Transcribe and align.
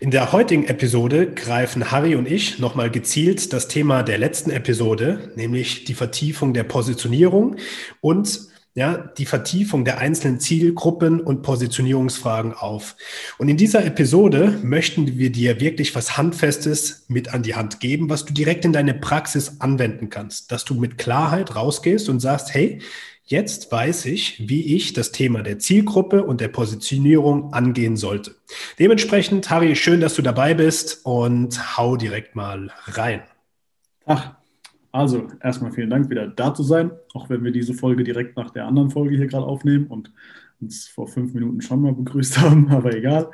In 0.00 0.10
der 0.10 0.32
heutigen 0.32 0.64
Episode 0.64 1.30
greifen 1.30 1.90
Harry 1.90 2.14
und 2.14 2.26
ich 2.26 2.58
nochmal 2.58 2.90
gezielt 2.90 3.52
das 3.52 3.68
Thema 3.68 4.02
der 4.02 4.16
letzten 4.16 4.50
Episode, 4.50 5.30
nämlich 5.36 5.84
die 5.84 5.92
Vertiefung 5.92 6.54
der 6.54 6.64
Positionierung 6.64 7.56
und 8.00 8.49
ja, 8.74 8.96
die 8.96 9.26
Vertiefung 9.26 9.84
der 9.84 9.98
einzelnen 9.98 10.38
Zielgruppen 10.38 11.20
und 11.20 11.42
Positionierungsfragen 11.42 12.54
auf. 12.54 12.96
Und 13.38 13.48
in 13.48 13.56
dieser 13.56 13.84
Episode 13.84 14.58
möchten 14.62 15.18
wir 15.18 15.30
dir 15.32 15.60
wirklich 15.60 15.94
was 15.94 16.16
Handfestes 16.16 17.04
mit 17.08 17.34
an 17.34 17.42
die 17.42 17.56
Hand 17.56 17.80
geben, 17.80 18.08
was 18.08 18.24
du 18.24 18.32
direkt 18.32 18.64
in 18.64 18.72
deine 18.72 18.94
Praxis 18.94 19.60
anwenden 19.60 20.08
kannst, 20.08 20.52
dass 20.52 20.64
du 20.64 20.74
mit 20.74 20.98
Klarheit 20.98 21.56
rausgehst 21.56 22.08
und 22.08 22.20
sagst, 22.20 22.54
hey, 22.54 22.80
Jetzt 23.30 23.70
weiß 23.70 24.06
ich, 24.06 24.48
wie 24.48 24.74
ich 24.74 24.92
das 24.92 25.12
Thema 25.12 25.44
der 25.44 25.60
Zielgruppe 25.60 26.24
und 26.24 26.40
der 26.40 26.48
Positionierung 26.48 27.52
angehen 27.52 27.96
sollte. 27.96 28.34
Dementsprechend, 28.80 29.48
Harry, 29.50 29.76
schön, 29.76 30.00
dass 30.00 30.16
du 30.16 30.22
dabei 30.22 30.52
bist 30.52 31.06
und 31.06 31.78
hau 31.78 31.96
direkt 31.96 32.34
mal 32.34 32.72
rein. 32.86 33.22
Ach, 34.04 34.32
also 34.92 35.28
erstmal 35.40 35.72
vielen 35.72 35.90
Dank, 35.90 36.10
wieder 36.10 36.26
da 36.26 36.52
zu 36.52 36.62
sein, 36.62 36.90
auch 37.14 37.28
wenn 37.30 37.44
wir 37.44 37.52
diese 37.52 37.74
Folge 37.74 38.04
direkt 38.04 38.36
nach 38.36 38.50
der 38.50 38.66
anderen 38.66 38.90
Folge 38.90 39.16
hier 39.16 39.26
gerade 39.26 39.46
aufnehmen 39.46 39.86
und 39.86 40.12
uns 40.60 40.88
vor 40.88 41.06
fünf 41.06 41.32
Minuten 41.32 41.60
schon 41.60 41.82
mal 41.82 41.92
begrüßt 41.92 42.38
haben, 42.40 42.68
aber 42.70 42.94
egal. 42.94 43.30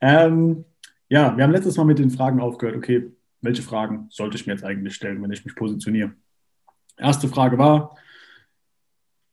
Ähm, 0.00 0.64
ja, 1.08 1.36
wir 1.36 1.44
haben 1.44 1.52
letztes 1.52 1.76
Mal 1.76 1.84
mit 1.84 1.98
den 1.98 2.10
Fragen 2.10 2.40
aufgehört, 2.40 2.76
okay, 2.76 3.10
welche 3.40 3.62
Fragen 3.62 4.08
sollte 4.10 4.36
ich 4.36 4.46
mir 4.46 4.54
jetzt 4.54 4.64
eigentlich 4.64 4.94
stellen, 4.94 5.22
wenn 5.22 5.30
ich 5.30 5.44
mich 5.44 5.54
positioniere? 5.54 6.12
Erste 6.96 7.28
Frage 7.28 7.58
war, 7.58 7.96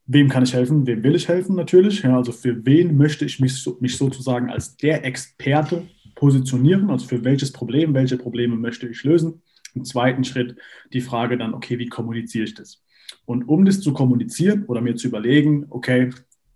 wem 0.06 0.28
kann 0.28 0.44
ich 0.44 0.54
helfen, 0.54 0.86
wem 0.86 1.02
will 1.02 1.14
ich 1.14 1.28
helfen 1.28 1.56
natürlich. 1.56 2.02
Ja, 2.02 2.16
also 2.16 2.32
für 2.32 2.64
wen 2.64 2.96
möchte 2.96 3.24
ich 3.24 3.40
mich, 3.40 3.68
mich 3.80 3.96
sozusagen 3.96 4.50
als 4.50 4.76
der 4.76 5.04
Experte 5.04 5.82
positionieren, 6.14 6.90
also 6.90 7.06
für 7.06 7.24
welches 7.24 7.52
Problem, 7.52 7.94
welche 7.94 8.18
Probleme 8.18 8.56
möchte 8.56 8.86
ich 8.86 9.02
lösen. 9.02 9.42
Im 9.74 9.84
zweiten 9.84 10.24
Schritt 10.24 10.56
die 10.92 11.00
Frage 11.00 11.36
dann, 11.36 11.54
okay, 11.54 11.78
wie 11.78 11.88
kommuniziere 11.88 12.44
ich 12.44 12.54
das? 12.54 12.82
Und 13.26 13.48
um 13.48 13.64
das 13.64 13.80
zu 13.80 13.92
kommunizieren 13.92 14.64
oder 14.66 14.80
mir 14.80 14.96
zu 14.96 15.08
überlegen, 15.08 15.66
okay, 15.70 16.10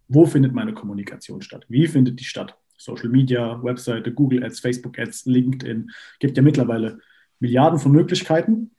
wo 0.08 0.24
findet 0.24 0.54
meine 0.54 0.72
Kommunikation 0.72 1.42
statt? 1.42 1.66
Wie 1.68 1.86
findet 1.86 2.18
die 2.20 2.24
statt? 2.24 2.56
Social 2.76 3.08
Media, 3.08 3.62
Webseite, 3.62 4.12
Google 4.12 4.44
Ads, 4.44 4.60
Facebook 4.60 4.98
Ads, 4.98 5.26
LinkedIn, 5.26 5.90
gibt 6.20 6.36
ja 6.36 6.42
mittlerweile 6.42 7.00
Milliarden 7.40 7.78
von 7.78 7.92
Möglichkeiten. 7.92 8.70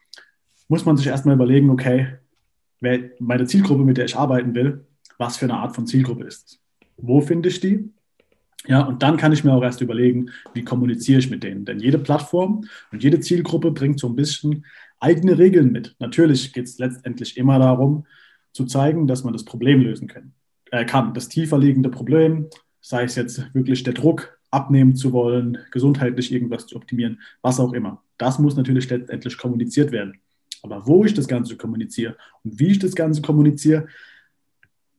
Muss 0.68 0.86
man 0.86 0.98
sich 0.98 1.08
erstmal 1.08 1.36
überlegen, 1.36 1.70
okay, 1.70 2.16
meine 2.80 3.46
Zielgruppe, 3.46 3.84
mit 3.84 3.98
der 3.98 4.06
ich 4.06 4.16
arbeiten 4.16 4.56
will, 4.56 4.86
was 5.18 5.38
für 5.38 5.46
eine 5.46 5.56
Art 5.56 5.76
von 5.76 5.86
Zielgruppe 5.86 6.24
ist 6.24 6.46
es? 6.46 6.59
Wo 6.96 7.20
finde 7.20 7.50
ich 7.50 7.59
die? 7.59 7.92
Ja, 8.68 8.82
und 8.82 9.02
dann 9.02 9.18
kann 9.18 9.32
ich 9.32 9.44
mir 9.44 9.54
auch 9.54 9.64
erst 9.64 9.82
überlegen, 9.82 10.32
wie 10.54 10.64
kommuniziere 10.64 11.20
ich 11.20 11.30
mit 11.30 11.44
denen. 11.44 11.66
Denn 11.66 11.80
jede 11.80 11.98
Plattform 11.98 12.66
und 12.92 13.04
jede 13.04 13.20
Zielgruppe 13.20 13.72
bringt 13.72 14.00
so 14.00 14.08
ein 14.08 14.16
bisschen 14.16 14.66
eigene 15.00 15.38
Regeln 15.38 15.72
mit. 15.72 15.96
Natürlich 16.00 16.52
geht 16.52 16.66
es 16.66 16.78
letztendlich 16.78 17.38
immer 17.38 17.58
darum, 17.58 18.06
zu 18.52 18.66
zeigen, 18.66 19.08
dass 19.08 19.24
man 19.24 19.34
das 19.34 19.46
Problem 19.46 19.82
lösen 19.82 20.08
kann. 20.08 20.34
Äh, 20.72 20.86
kann. 20.86 21.14
Das 21.14 21.30
tiefer 21.30 21.58
liegende 21.58 21.90
Problem, 21.90 22.48
sei 22.82 23.04
es 23.04 23.16
jetzt 23.16 23.54
wirklich 23.54 23.84
der 23.84 23.94
Druck, 23.94 24.38
abnehmen 24.52 24.96
zu 24.96 25.14
wollen, 25.14 25.59
gesundheitlich 25.72 26.31
irgendwas 26.31 26.66
zu 26.68 26.75
optimieren, 26.75 27.22
was 27.42 27.59
auch 27.59 27.74
immer. 27.74 28.03
Das 28.18 28.40
muss 28.40 28.56
natürlich 28.56 28.90
letztendlich 28.90 29.38
kommuniziert 29.38 29.92
werden. 29.92 30.19
Aber 30.64 30.88
wo 30.88 31.06
ich 31.06 31.14
das 31.14 31.28
Ganze 31.28 31.56
kommuniziere 31.56 32.18
und 32.44 32.59
wie 32.59 32.72
ich 32.72 32.80
das 32.80 32.96
Ganze 32.96 33.22
kommuniziere, 33.22 33.88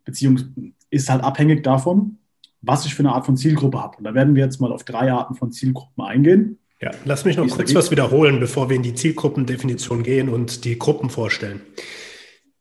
beziehungsweise 0.04 0.72
ist 0.90 1.10
halt 1.10 1.22
abhängig 1.22 1.62
davon, 1.62 2.18
was 2.62 2.86
ich 2.86 2.94
für 2.94 3.00
eine 3.00 3.12
Art 3.12 3.26
von 3.26 3.36
Zielgruppe 3.36 3.80
habe. 3.80 3.96
Und 3.98 4.04
da 4.04 4.14
werden 4.14 4.34
wir 4.34 4.44
jetzt 4.44 4.60
mal 4.60 4.72
auf 4.72 4.84
drei 4.84 5.12
Arten 5.12 5.34
von 5.34 5.52
Zielgruppen 5.52 6.04
eingehen. 6.04 6.58
Ja, 6.80 6.92
lass 7.04 7.24
mich 7.24 7.36
noch 7.36 7.48
kurz 7.48 7.74
was 7.74 7.90
wiederholen, 7.90 8.40
bevor 8.40 8.70
wir 8.70 8.76
in 8.76 8.82
die 8.82 8.94
Zielgruppendefinition 8.94 10.02
gehen 10.02 10.28
und 10.28 10.64
die 10.64 10.78
Gruppen 10.78 11.10
vorstellen. 11.10 11.60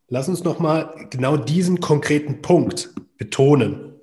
Lass 0.10 0.28
uns 0.28 0.44
noch 0.44 0.60
mal 0.60 1.08
genau 1.10 1.38
diesen 1.38 1.80
konkreten 1.80 2.42
Punkt 2.42 2.90
betonen. 3.18 3.94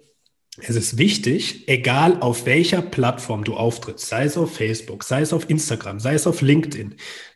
Es 0.59 0.75
ist 0.75 0.97
wichtig, 0.97 1.69
egal 1.69 2.19
auf 2.21 2.47
welcher 2.47 2.81
Plattform 2.81 3.45
du 3.45 3.55
auftrittst, 3.55 4.09
sei 4.09 4.25
es 4.25 4.39
auf 4.39 4.55
Facebook, 4.55 5.05
sei 5.05 5.21
es 5.21 5.35
auf 5.35 5.51
Instagram, 5.51 6.01
sei 6.01 6.15
es 6.15 6.27
auf 6.27 6.41
LinkedIn, 6.41 6.95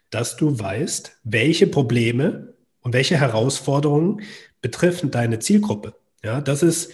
dass 0.09 0.37
du 0.37 0.59
weißt, 0.59 1.19
welche 1.25 1.66
Probleme 1.66 2.54
und 2.81 2.94
welche 2.94 3.19
Herausforderungen 3.19 4.22
betreffen 4.62 5.10
deine 5.10 5.38
Zielgruppe. 5.38 5.94
Ja, 6.25 6.41
das 6.41 6.62
ist 6.62 6.93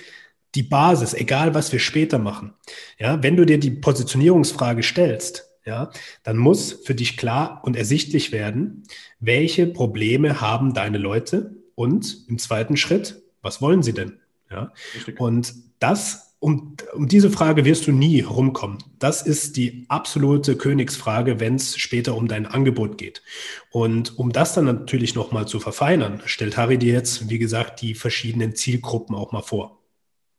die 0.56 0.62
Basis, 0.62 1.14
egal 1.14 1.54
was 1.54 1.72
wir 1.72 1.78
später 1.78 2.18
machen. 2.18 2.54
Ja, 2.98 3.22
wenn 3.22 3.36
du 3.36 3.44
dir 3.44 3.58
die 3.58 3.70
Positionierungsfrage 3.70 4.82
stellst, 4.82 5.50
ja, 5.64 5.90
dann 6.22 6.36
muss 6.36 6.72
für 6.72 6.94
dich 6.94 7.16
klar 7.16 7.60
und 7.64 7.76
ersichtlich 7.76 8.32
werden, 8.32 8.84
welche 9.20 9.66
Probleme 9.66 10.40
haben 10.40 10.74
deine 10.74 10.98
Leute 10.98 11.56
und 11.74 12.24
im 12.28 12.38
zweiten 12.38 12.76
Schritt, 12.76 13.22
was 13.42 13.60
wollen 13.60 13.82
sie 13.82 13.92
denn? 13.92 14.20
Ja, 14.50 14.72
und 15.18 15.54
das 15.80 16.26
um, 16.38 16.76
um 16.94 17.08
diese 17.08 17.30
Frage 17.30 17.64
wirst 17.64 17.86
du 17.86 17.92
nie 17.92 18.20
rumkommen. 18.20 18.78
Das 18.98 19.22
ist 19.22 19.56
die 19.56 19.86
absolute 19.88 20.56
Königsfrage, 20.56 21.40
wenn 21.40 21.56
es 21.56 21.78
später 21.78 22.14
um 22.14 22.28
dein 22.28 22.46
Angebot 22.46 22.98
geht. 22.98 23.22
Und 23.70 24.18
um 24.18 24.32
das 24.32 24.54
dann 24.54 24.66
natürlich 24.66 25.14
nochmal 25.14 25.48
zu 25.48 25.60
verfeinern, 25.60 26.22
stellt 26.26 26.56
Harry 26.56 26.78
dir 26.78 26.92
jetzt, 26.92 27.30
wie 27.30 27.38
gesagt, 27.38 27.80
die 27.80 27.94
verschiedenen 27.94 28.54
Zielgruppen 28.54 29.16
auch 29.16 29.32
mal 29.32 29.42
vor. 29.42 29.78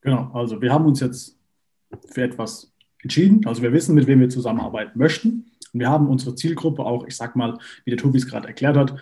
Genau, 0.07 0.31
also 0.31 0.61
wir 0.61 0.71
haben 0.71 0.85
uns 0.85 1.01
jetzt 1.01 1.37
für 2.13 2.23
etwas 2.23 2.73
entschieden. 3.03 3.45
Also 3.45 3.61
wir 3.61 3.73
wissen, 3.73 3.93
mit 3.93 4.07
wem 4.07 4.21
wir 4.21 4.29
zusammenarbeiten 4.29 4.97
möchten. 4.97 5.51
Und 5.73 5.81
wir 5.81 5.89
haben 5.89 6.07
unsere 6.07 6.33
Zielgruppe 6.33 6.85
auch, 6.85 7.05
ich 7.05 7.17
sag 7.17 7.35
mal, 7.35 7.57
wie 7.83 7.91
der 7.91 7.97
Tobi 7.97 8.17
es 8.17 8.25
gerade 8.25 8.47
erklärt 8.47 8.77
hat, 8.77 8.95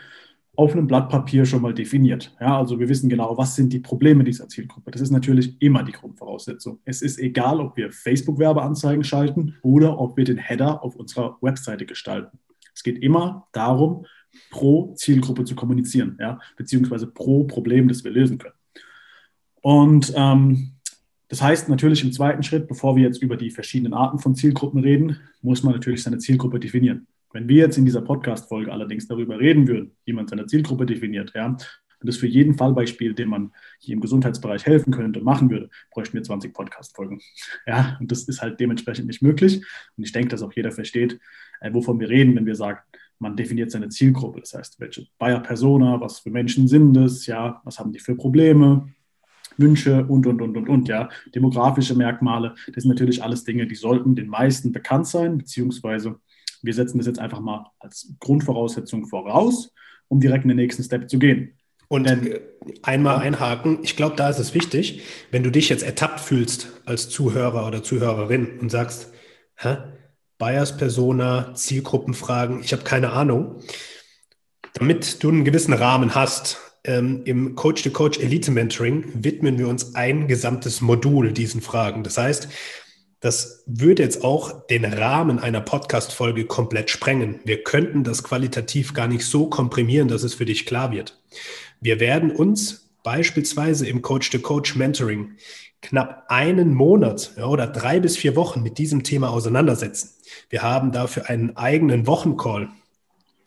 auf 0.55 0.71
einem 0.71 0.87
Blatt 0.87 1.09
Papier 1.09 1.45
schon 1.45 1.61
mal 1.61 1.75
definiert. 1.75 2.35
Ja, 2.41 2.57
also 2.57 2.79
wir 2.79 2.89
wissen 2.89 3.07
genau, 3.07 3.37
was 3.37 3.55
sind 3.55 3.71
die 3.71 3.81
Probleme 3.81 4.23
dieser 4.23 4.49
Zielgruppe. 4.49 4.89
Das 4.89 4.99
ist 4.99 5.11
natürlich 5.11 5.61
immer 5.61 5.83
die 5.83 5.91
Grundvoraussetzung. 5.91 6.79
Es 6.85 7.03
ist 7.03 7.19
egal, 7.19 7.59
ob 7.59 7.77
wir 7.77 7.91
Facebook-Werbeanzeigen 7.91 9.03
schalten 9.03 9.57
oder 9.61 9.99
ob 9.99 10.17
wir 10.17 10.25
den 10.25 10.39
Header 10.39 10.83
auf 10.83 10.95
unserer 10.95 11.37
Webseite 11.39 11.85
gestalten. 11.85 12.39
Es 12.73 12.81
geht 12.81 12.97
immer 12.97 13.47
darum, 13.51 14.07
pro 14.49 14.95
Zielgruppe 14.95 15.43
zu 15.45 15.53
kommunizieren, 15.53 16.17
ja, 16.19 16.39
beziehungsweise 16.57 17.05
pro 17.05 17.43
Problem, 17.43 17.87
das 17.87 18.03
wir 18.03 18.09
lösen 18.09 18.39
können. 18.39 18.55
Und 19.61 20.11
ähm, 20.15 20.71
das 21.27 21.41
heißt 21.41 21.69
natürlich 21.69 22.03
im 22.03 22.11
zweiten 22.11 22.43
Schritt, 22.43 22.67
bevor 22.67 22.95
wir 22.95 23.03
jetzt 23.03 23.21
über 23.21 23.37
die 23.37 23.49
verschiedenen 23.49 23.93
Arten 23.93 24.19
von 24.19 24.35
Zielgruppen 24.35 24.81
reden, 24.81 25.19
muss 25.41 25.63
man 25.63 25.73
natürlich 25.73 26.03
seine 26.03 26.19
Zielgruppe 26.19 26.59
definieren. 26.59 27.07
Wenn 27.33 27.49
wir 27.49 27.57
jetzt 27.57 27.77
in 27.77 27.85
dieser 27.85 28.01
Podcast-Folge 28.01 28.71
allerdings 28.71 29.07
darüber 29.07 29.39
reden 29.39 29.67
würden, 29.67 29.91
wie 30.05 30.13
man 30.13 30.27
seine 30.27 30.45
Zielgruppe 30.45 30.85
definiert, 30.85 31.33
ja, 31.35 31.57
und 32.05 32.09
das 32.09 32.17
für 32.17 32.27
jeden 32.27 32.53
Fallbeispiel, 32.53 33.13
dem 33.13 33.29
man 33.29 33.51
hier 33.79 33.95
im 33.95 34.01
Gesundheitsbereich 34.01 34.65
helfen 34.65 34.93
könnte 34.93 35.21
machen 35.21 35.49
würde, 35.49 35.69
bräuchten 35.91 36.13
wir 36.13 36.23
20 36.23 36.53
Podcast-Folgen. 36.53 37.19
Ja, 37.65 37.97
und 37.99 38.11
das 38.11 38.23
ist 38.23 38.41
halt 38.41 38.59
dementsprechend 38.59 39.07
nicht 39.07 39.21
möglich. 39.21 39.65
Und 39.97 40.03
ich 40.03 40.11
denke, 40.11 40.29
dass 40.29 40.43
auch 40.43 40.53
jeder 40.53 40.71
versteht, 40.71 41.19
äh, 41.61 41.73
wovon 41.73 41.99
wir 41.99 42.09
reden, 42.09 42.35
wenn 42.35 42.45
wir 42.45 42.55
sagen, 42.55 42.79
man 43.17 43.35
definiert 43.35 43.71
seine 43.71 43.89
Zielgruppe. 43.89 44.41
Das 44.41 44.53
heißt, 44.53 44.79
welche 44.79 45.07
Bayer 45.17 45.39
Persona, 45.39 45.99
was 45.99 46.19
für 46.19 46.29
Menschen 46.29 46.67
sind 46.67 46.95
es, 46.97 47.25
ja, 47.25 47.61
was 47.63 47.79
haben 47.79 47.91
die 47.91 47.99
für 47.99 48.15
Probleme, 48.15 48.93
Wünsche 49.57 50.05
und, 50.05 50.25
und, 50.27 50.41
und, 50.41 50.57
und, 50.57 50.69
und, 50.69 50.87
ja. 50.87 51.09
Demografische 51.33 51.95
Merkmale, 51.95 52.55
das 52.73 52.83
sind 52.83 52.89
natürlich 52.91 53.23
alles 53.23 53.43
Dinge, 53.43 53.67
die 53.67 53.75
sollten 53.75 54.15
den 54.15 54.27
meisten 54.27 54.71
bekannt 54.71 55.07
sein, 55.07 55.37
beziehungsweise 55.37 56.15
wir 56.61 56.73
setzen 56.73 56.97
das 56.97 57.07
jetzt 57.07 57.19
einfach 57.19 57.39
mal 57.39 57.71
als 57.79 58.13
Grundvoraussetzung 58.19 59.05
voraus, 59.05 59.71
um 60.07 60.19
direkt 60.19 60.45
in 60.45 60.49
den 60.49 60.57
nächsten 60.57 60.83
Step 60.83 61.09
zu 61.09 61.19
gehen. 61.19 61.53
Und 61.87 62.09
Denn, 62.09 62.39
einmal 62.81 63.17
einhaken, 63.17 63.79
ich 63.83 63.95
glaube, 63.95 64.15
da 64.15 64.29
ist 64.29 64.39
es 64.39 64.53
wichtig, 64.55 65.03
wenn 65.31 65.43
du 65.43 65.51
dich 65.51 65.69
jetzt 65.69 65.83
ertappt 65.83 66.19
fühlst 66.19 66.81
als 66.85 67.09
Zuhörer 67.09 67.67
oder 67.67 67.83
Zuhörerin 67.83 68.59
und 68.59 68.71
sagst, 68.71 69.13
hä, 69.55 69.77
Bayers 70.37 70.75
Persona, 70.75 71.53
Zielgruppenfragen, 71.53 72.61
ich 72.61 72.73
habe 72.73 72.83
keine 72.83 73.11
Ahnung, 73.11 73.61
damit 74.73 75.23
du 75.23 75.29
einen 75.29 75.45
gewissen 75.45 75.73
Rahmen 75.73 76.15
hast, 76.15 76.59
ähm, 76.85 77.21
im 77.25 77.55
Coach-to-Coach 77.55 78.19
Elite 78.19 78.51
Mentoring 78.51 79.05
widmen 79.13 79.57
wir 79.57 79.67
uns 79.67 79.95
ein 79.95 80.27
gesamtes 80.27 80.81
Modul 80.81 81.33
diesen 81.33 81.61
Fragen. 81.61 82.03
Das 82.03 82.17
heißt, 82.17 82.47
Das 83.25 83.63
würde 83.65 84.03
jetzt 84.03 84.23
auch 84.23 84.67
den 84.67 84.85
Rahmen 84.85 85.39
einer 85.39 85.61
Podcast-Folge 85.61 86.45
komplett 86.45 86.91
sprengen. 86.91 87.39
Wir 87.43 87.63
könnten 87.63 88.03
das 88.03 88.21
qualitativ 88.21 88.93
gar 88.93 89.07
nicht 89.07 89.25
so 89.25 89.47
komprimieren, 89.47 90.07
dass 90.07 90.21
es 90.21 90.35
für 90.35 90.45
dich 90.45 90.67
klar 90.67 90.91
wird. 90.91 91.19
Wir 91.81 91.99
werden 91.99 92.29
uns 92.29 92.91
beispielsweise 93.01 93.87
im 93.87 94.03
Coach-to-Coach-Mentoring 94.03 95.37
knapp 95.81 96.25
einen 96.27 96.75
Monat 96.75 97.33
ja, 97.35 97.45
oder 97.45 97.65
drei 97.65 97.99
bis 97.99 98.15
vier 98.15 98.35
Wochen 98.35 98.61
mit 98.61 98.77
diesem 98.77 99.01
Thema 99.01 99.31
auseinandersetzen. 99.31 100.11
Wir 100.49 100.61
haben 100.61 100.91
dafür 100.91 101.27
einen 101.27 101.57
eigenen 101.57 102.05
Wochencall, 102.05 102.69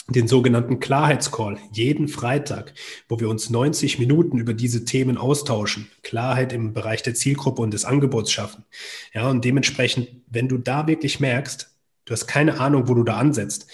den 0.08 0.26
sogenannten 0.26 0.80
Klarheitscall 0.80 1.58
jeden 1.72 2.08
Freitag, 2.08 2.72
wo 3.08 3.20
wir 3.20 3.28
uns 3.28 3.50
90 3.50 3.98
Minuten 3.98 4.38
über 4.38 4.54
diese 4.54 4.84
Themen 4.84 5.18
austauschen, 5.18 5.90
Klarheit 6.02 6.52
im 6.52 6.72
Bereich 6.72 7.02
der 7.02 7.14
Zielgruppe 7.14 7.60
und 7.60 7.74
des 7.74 7.84
Angebots 7.84 8.32
schaffen. 8.32 8.64
Ja, 9.12 9.28
und 9.28 9.44
dementsprechend, 9.44 10.08
wenn 10.26 10.48
du 10.48 10.56
da 10.56 10.86
wirklich 10.86 11.20
merkst, 11.20 11.70
du 12.06 12.12
hast 12.12 12.26
keine 12.26 12.58
Ahnung, 12.58 12.88
wo 12.88 12.94
du 12.94 13.04
da 13.04 13.16
ansetzt, 13.16 13.66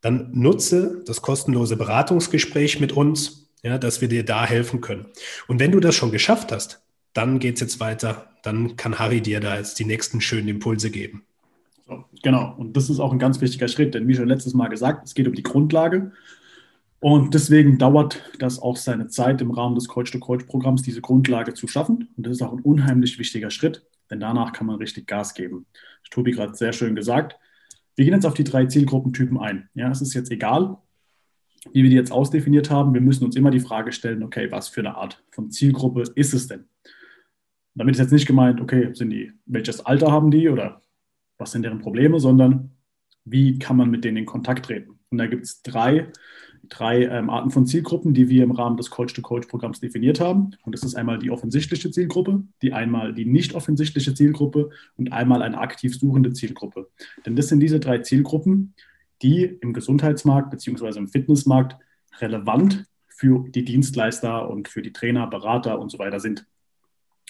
dann 0.00 0.30
nutze 0.32 1.02
das 1.06 1.22
kostenlose 1.22 1.76
Beratungsgespräch 1.76 2.80
mit 2.80 2.92
uns, 2.92 3.48
ja, 3.62 3.78
dass 3.78 4.00
wir 4.00 4.08
dir 4.08 4.24
da 4.24 4.46
helfen 4.46 4.80
können. 4.80 5.06
Und 5.48 5.58
wenn 5.58 5.72
du 5.72 5.80
das 5.80 5.94
schon 5.94 6.12
geschafft 6.12 6.52
hast, 6.52 6.82
dann 7.14 7.38
geht 7.38 7.54
es 7.54 7.60
jetzt 7.60 7.80
weiter. 7.80 8.30
Dann 8.42 8.76
kann 8.76 8.98
Harry 8.98 9.20
dir 9.20 9.40
da 9.40 9.56
jetzt 9.56 9.78
die 9.78 9.84
nächsten 9.84 10.20
schönen 10.20 10.48
Impulse 10.48 10.90
geben. 10.90 11.24
So, 11.88 12.04
genau, 12.22 12.54
und 12.58 12.76
das 12.76 12.90
ist 12.90 13.00
auch 13.00 13.12
ein 13.12 13.18
ganz 13.18 13.40
wichtiger 13.40 13.66
Schritt, 13.66 13.94
denn 13.94 14.06
wie 14.06 14.14
schon 14.14 14.28
letztes 14.28 14.52
Mal 14.52 14.68
gesagt, 14.68 15.06
es 15.06 15.14
geht 15.14 15.26
um 15.26 15.34
die 15.34 15.42
Grundlage. 15.42 16.12
Und 17.00 17.32
deswegen 17.32 17.78
dauert 17.78 18.22
das 18.38 18.60
auch 18.60 18.76
seine 18.76 19.08
Zeit 19.08 19.40
im 19.40 19.52
Rahmen 19.52 19.74
des 19.74 19.88
Coach-to-Coach-Programms, 19.88 20.82
diese 20.82 21.00
Grundlage 21.00 21.54
zu 21.54 21.66
schaffen. 21.66 22.08
Und 22.16 22.26
das 22.26 22.34
ist 22.34 22.42
auch 22.42 22.52
ein 22.52 22.60
unheimlich 22.60 23.18
wichtiger 23.18 23.50
Schritt, 23.50 23.86
denn 24.10 24.20
danach 24.20 24.52
kann 24.52 24.66
man 24.66 24.76
richtig 24.76 25.06
Gas 25.06 25.32
geben. 25.32 25.64
Das 26.02 26.10
Tobi 26.10 26.32
gerade 26.32 26.54
sehr 26.54 26.72
schön 26.74 26.94
gesagt. 26.94 27.38
Wir 27.96 28.04
gehen 28.04 28.14
jetzt 28.14 28.26
auf 28.26 28.34
die 28.34 28.44
drei 28.44 28.66
Zielgruppentypen 28.66 29.38
ein. 29.38 29.70
Ja, 29.74 29.90
es 29.90 30.02
ist 30.02 30.12
jetzt 30.12 30.30
egal, 30.30 30.76
wie 31.72 31.84
wir 31.84 31.90
die 31.90 31.96
jetzt 31.96 32.12
ausdefiniert 32.12 32.70
haben. 32.70 32.92
Wir 32.92 33.00
müssen 33.00 33.24
uns 33.24 33.34
immer 33.34 33.50
die 33.50 33.60
Frage 33.60 33.92
stellen, 33.92 34.22
okay, 34.22 34.50
was 34.50 34.68
für 34.68 34.80
eine 34.80 34.96
Art 34.96 35.24
von 35.30 35.50
Zielgruppe 35.50 36.02
ist 36.16 36.34
es 36.34 36.48
denn? 36.48 36.64
Damit 37.74 37.94
ist 37.94 38.00
jetzt 38.00 38.12
nicht 38.12 38.26
gemeint, 38.26 38.60
okay, 38.60 38.92
sind 38.92 39.10
die, 39.10 39.32
welches 39.46 39.86
Alter 39.86 40.12
haben 40.12 40.30
die 40.30 40.48
oder 40.48 40.82
was 41.38 41.52
sind 41.52 41.62
deren 41.62 41.78
Probleme, 41.78 42.20
sondern 42.20 42.70
wie 43.24 43.58
kann 43.58 43.76
man 43.76 43.90
mit 43.90 44.04
denen 44.04 44.18
in 44.18 44.26
Kontakt 44.26 44.66
treten. 44.66 44.98
Und 45.10 45.18
da 45.18 45.26
gibt 45.26 45.44
es 45.44 45.62
drei, 45.62 46.08
drei 46.68 47.04
ähm, 47.04 47.30
Arten 47.30 47.50
von 47.50 47.66
Zielgruppen, 47.66 48.12
die 48.14 48.28
wir 48.28 48.42
im 48.42 48.50
Rahmen 48.50 48.76
des 48.76 48.90
Coach-to-Coach-Programms 48.90 49.80
definiert 49.80 50.20
haben. 50.20 50.50
Und 50.64 50.72
das 50.72 50.82
ist 50.82 50.94
einmal 50.94 51.18
die 51.18 51.30
offensichtliche 51.30 51.90
Zielgruppe, 51.90 52.44
die 52.62 52.72
einmal 52.72 53.14
die 53.14 53.24
nicht 53.24 53.54
offensichtliche 53.54 54.14
Zielgruppe 54.14 54.70
und 54.96 55.12
einmal 55.12 55.42
eine 55.42 55.58
aktiv 55.58 55.96
suchende 55.96 56.32
Zielgruppe. 56.32 56.90
Denn 57.24 57.36
das 57.36 57.48
sind 57.48 57.60
diese 57.60 57.80
drei 57.80 57.98
Zielgruppen, 57.98 58.74
die 59.22 59.44
im 59.44 59.72
Gesundheitsmarkt 59.72 60.50
bzw. 60.50 60.98
im 60.98 61.08
Fitnessmarkt 61.08 61.76
relevant 62.20 62.84
für 63.08 63.48
die 63.48 63.64
Dienstleister 63.64 64.48
und 64.48 64.68
für 64.68 64.82
die 64.82 64.92
Trainer, 64.92 65.26
Berater 65.26 65.80
und 65.80 65.90
so 65.90 65.98
weiter 65.98 66.20
sind. 66.20 66.46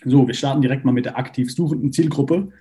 So, 0.04 0.26
wir 0.26 0.34
starten 0.34 0.62
direkt 0.62 0.84
mal 0.84 0.92
mit 0.92 1.06
der 1.06 1.18
aktiv 1.18 1.52
suchenden 1.52 1.92
Zielgruppe. 1.92 2.52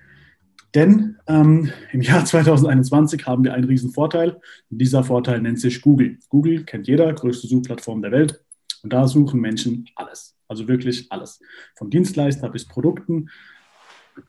Denn 0.75 1.17
ähm, 1.27 1.71
im 1.91 2.01
Jahr 2.01 2.25
2021 2.25 3.25
haben 3.25 3.43
wir 3.43 3.53
einen 3.53 3.65
riesen 3.65 3.91
Vorteil. 3.91 4.39
Und 4.69 4.79
dieser 4.79 5.03
Vorteil 5.03 5.41
nennt 5.41 5.59
sich 5.59 5.81
Google. 5.81 6.17
Google 6.29 6.63
kennt 6.63 6.87
jeder, 6.87 7.11
größte 7.13 7.47
Suchplattform 7.47 8.01
der 8.01 8.11
Welt. 8.11 8.43
Und 8.83 8.93
da 8.93 9.07
suchen 9.07 9.41
Menschen 9.41 9.89
alles. 9.95 10.35
Also 10.47 10.67
wirklich 10.67 11.11
alles. 11.11 11.39
Von 11.75 11.89
Dienstleister 11.89 12.49
bis 12.49 12.65
Produkten 12.65 13.29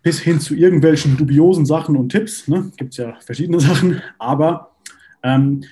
bis 0.03 0.21
hin 0.21 0.39
zu 0.41 0.55
irgendwelchen 0.55 1.17
dubiosen 1.17 1.67
Sachen 1.67 1.97
und 1.97 2.11
Tipps. 2.11 2.47
Ne? 2.49 2.73
Gibt 2.77 2.93
es 2.93 2.99
ja 2.99 3.19
verschiedene 3.21 3.61
Sachen. 3.61 4.03
Aber 4.19 4.77
ähm, 5.23 5.65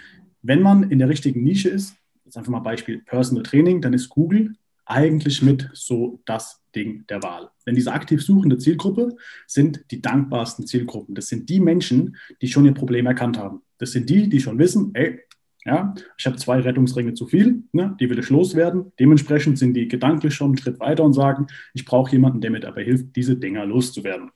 wenn 0.42 0.62
man 0.62 0.90
in 0.90 0.98
der 0.98 1.08
richtigen 1.08 1.42
Nische 1.42 1.68
ist, 1.68 1.96
jetzt 2.24 2.36
einfach 2.36 2.52
mal 2.52 2.60
Beispiel 2.60 2.98
Personal 3.02 3.42
Training, 3.42 3.80
dann 3.80 3.92
ist 3.92 4.08
Google 4.08 4.54
eigentlich 4.86 5.42
mit 5.42 5.68
so 5.72 6.22
das 6.24 6.62
Ding 6.74 7.04
der 7.08 7.22
Wahl. 7.22 7.50
Denn 7.66 7.74
diese 7.74 7.92
aktiv 7.92 8.22
suchende 8.22 8.58
Zielgruppe 8.58 9.16
sind 9.46 9.84
die 9.90 10.00
dankbarsten 10.00 10.66
Zielgruppen. 10.66 11.14
Das 11.14 11.28
sind 11.28 11.48
die 11.48 11.60
Menschen, 11.60 12.16
die 12.40 12.48
schon 12.48 12.64
ihr 12.64 12.74
Problem 12.74 13.06
erkannt 13.06 13.38
haben. 13.38 13.62
Das 13.78 13.92
sind 13.92 14.08
die, 14.08 14.28
die 14.28 14.40
schon 14.40 14.58
wissen, 14.58 14.94
ey, 14.94 15.20
ja, 15.64 15.94
ich 16.16 16.26
habe 16.26 16.36
zwei 16.36 16.60
Rettungsringe 16.60 17.14
zu 17.14 17.26
viel, 17.26 17.64
ne, 17.72 17.96
die 17.98 18.08
will 18.08 18.20
ich 18.20 18.30
loswerden. 18.30 18.92
Dementsprechend 19.00 19.58
sind 19.58 19.74
die 19.74 19.88
gedanklich 19.88 20.32
schon 20.34 20.50
einen 20.50 20.58
Schritt 20.58 20.78
weiter 20.78 21.02
und 21.02 21.12
sagen, 21.12 21.48
ich 21.74 21.84
brauche 21.84 22.12
jemanden, 22.12 22.40
der 22.40 22.52
mir 22.52 22.60
dabei 22.60 22.84
hilft, 22.84 23.16
diese 23.16 23.36
Dinger 23.36 23.66
loszuwerden. 23.66 24.30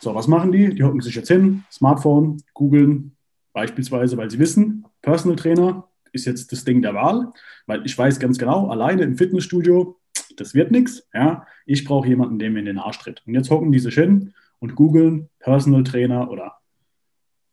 So, 0.00 0.14
was 0.14 0.26
machen 0.26 0.52
die? 0.52 0.74
Die 0.74 0.82
hocken 0.82 1.02
sich 1.02 1.14
jetzt 1.14 1.28
hin, 1.28 1.64
Smartphone, 1.70 2.38
googeln, 2.54 3.14
beispielsweise, 3.52 4.16
weil 4.16 4.30
sie 4.30 4.38
wissen, 4.38 4.86
Personal 5.02 5.36
Trainer 5.36 5.88
ist 6.14 6.24
jetzt 6.24 6.52
das 6.52 6.64
Ding 6.64 6.82
der 6.82 6.94
Wahl, 6.94 7.32
weil 7.66 7.84
ich 7.84 7.96
weiß 7.96 8.20
ganz 8.20 8.38
genau, 8.38 8.68
alleine 8.68 9.02
im 9.02 9.16
Fitnessstudio, 9.16 9.98
das 10.36 10.54
wird 10.54 10.70
nichts. 10.70 11.08
Ja? 11.12 11.46
Ich 11.66 11.84
brauche 11.84 12.08
jemanden, 12.08 12.38
der 12.38 12.50
mir 12.50 12.60
in 12.60 12.66
den 12.66 12.78
Arsch 12.78 12.98
tritt. 12.98 13.22
Und 13.26 13.34
jetzt 13.34 13.50
hocken 13.50 13.72
diese 13.72 13.90
hin 13.90 14.32
und 14.58 14.74
googeln 14.74 15.28
Personal 15.40 15.84
Trainer 15.84 16.30
oder 16.30 16.58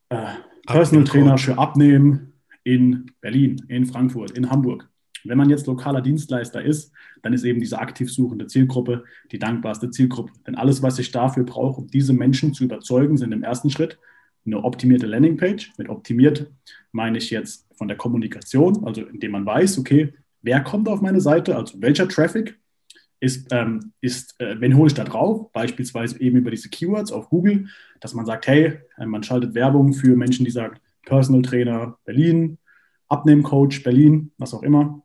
äh, 0.10 0.34
Personal 0.66 1.06
Trainer 1.06 1.38
für 1.38 1.58
Abnehmen 1.58 2.34
in 2.64 3.12
Berlin, 3.22 3.66
in 3.68 3.86
Frankfurt, 3.86 4.32
in 4.32 4.50
Hamburg. 4.50 4.88
Wenn 5.24 5.38
man 5.38 5.50
jetzt 5.50 5.68
lokaler 5.68 6.02
Dienstleister 6.02 6.64
ist, 6.64 6.92
dann 7.22 7.34
ist 7.34 7.44
eben 7.44 7.60
diese 7.60 7.80
aktiv 7.80 8.12
suchende 8.12 8.48
Zielgruppe 8.48 9.04
die 9.32 9.40
dankbarste 9.40 9.92
Zielgruppe. 9.92 10.32
Denn 10.48 10.56
alles, 10.56 10.82
was 10.82 10.98
ich 11.00 11.12
dafür 11.12 11.44
brauche, 11.44 11.82
um 11.82 11.88
diese 11.88 12.14
Menschen 12.14 12.54
zu 12.54 12.64
überzeugen, 12.64 13.18
sind 13.18 13.32
im 13.32 13.44
ersten 13.44 13.70
Schritt 13.70 14.00
eine 14.46 14.64
optimierte 14.64 15.06
Landingpage. 15.06 15.74
Mit 15.78 15.90
optimiert 15.90 16.52
meine 16.92 17.18
ich 17.18 17.30
jetzt 17.30 17.68
von 17.78 17.88
der 17.88 17.98
Kommunikation, 17.98 18.86
also 18.86 19.02
indem 19.04 19.32
man 19.32 19.46
weiß, 19.46 19.80
okay, 19.80 20.14
wer 20.42 20.62
kommt 20.62 20.88
auf 20.88 21.02
meine 21.02 21.22
Seite, 21.22 21.56
also 21.56 21.82
welcher 21.82 22.08
Traffic 22.08 22.60
ist, 23.20 23.48
ähm, 23.52 23.94
ist 24.02 24.40
äh, 24.40 24.60
wen 24.60 24.76
hole 24.76 24.88
ich 24.88 24.96
da 24.96 25.04
drauf? 25.04 25.52
Beispielsweise 25.52 26.20
eben 26.20 26.38
über 26.38 26.52
diese 26.52 26.70
Keywords 26.70 27.12
auf 27.12 27.30
Google, 27.30 27.68
dass 28.00 28.16
man 28.16 28.26
sagt, 28.26 28.48
hey, 28.48 28.80
äh, 28.98 29.06
man 29.06 29.24
schaltet 29.24 29.54
Werbung 29.54 29.94
für 29.94 30.16
Menschen, 30.16 30.44
die 30.44 30.52
sagen, 30.52 30.80
Personal 31.06 31.44
Trainer 31.44 31.98
Berlin, 32.04 32.58
Abnehmcoach 33.08 33.84
Berlin, 33.84 34.32
was 34.38 34.54
auch 34.54 34.64
immer. 34.64 35.04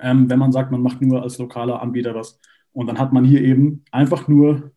Ähm, 0.00 0.28
wenn 0.30 0.38
man 0.38 0.52
sagt, 0.52 0.72
man 0.72 0.82
macht 0.82 1.02
nur 1.02 1.22
als 1.22 1.38
lokaler 1.38 1.82
Anbieter 1.82 2.14
was. 2.14 2.40
Und 2.72 2.86
dann 2.86 2.98
hat 2.98 3.12
man 3.12 3.24
hier 3.24 3.42
eben 3.42 3.84
einfach 3.90 4.28
nur 4.28 4.72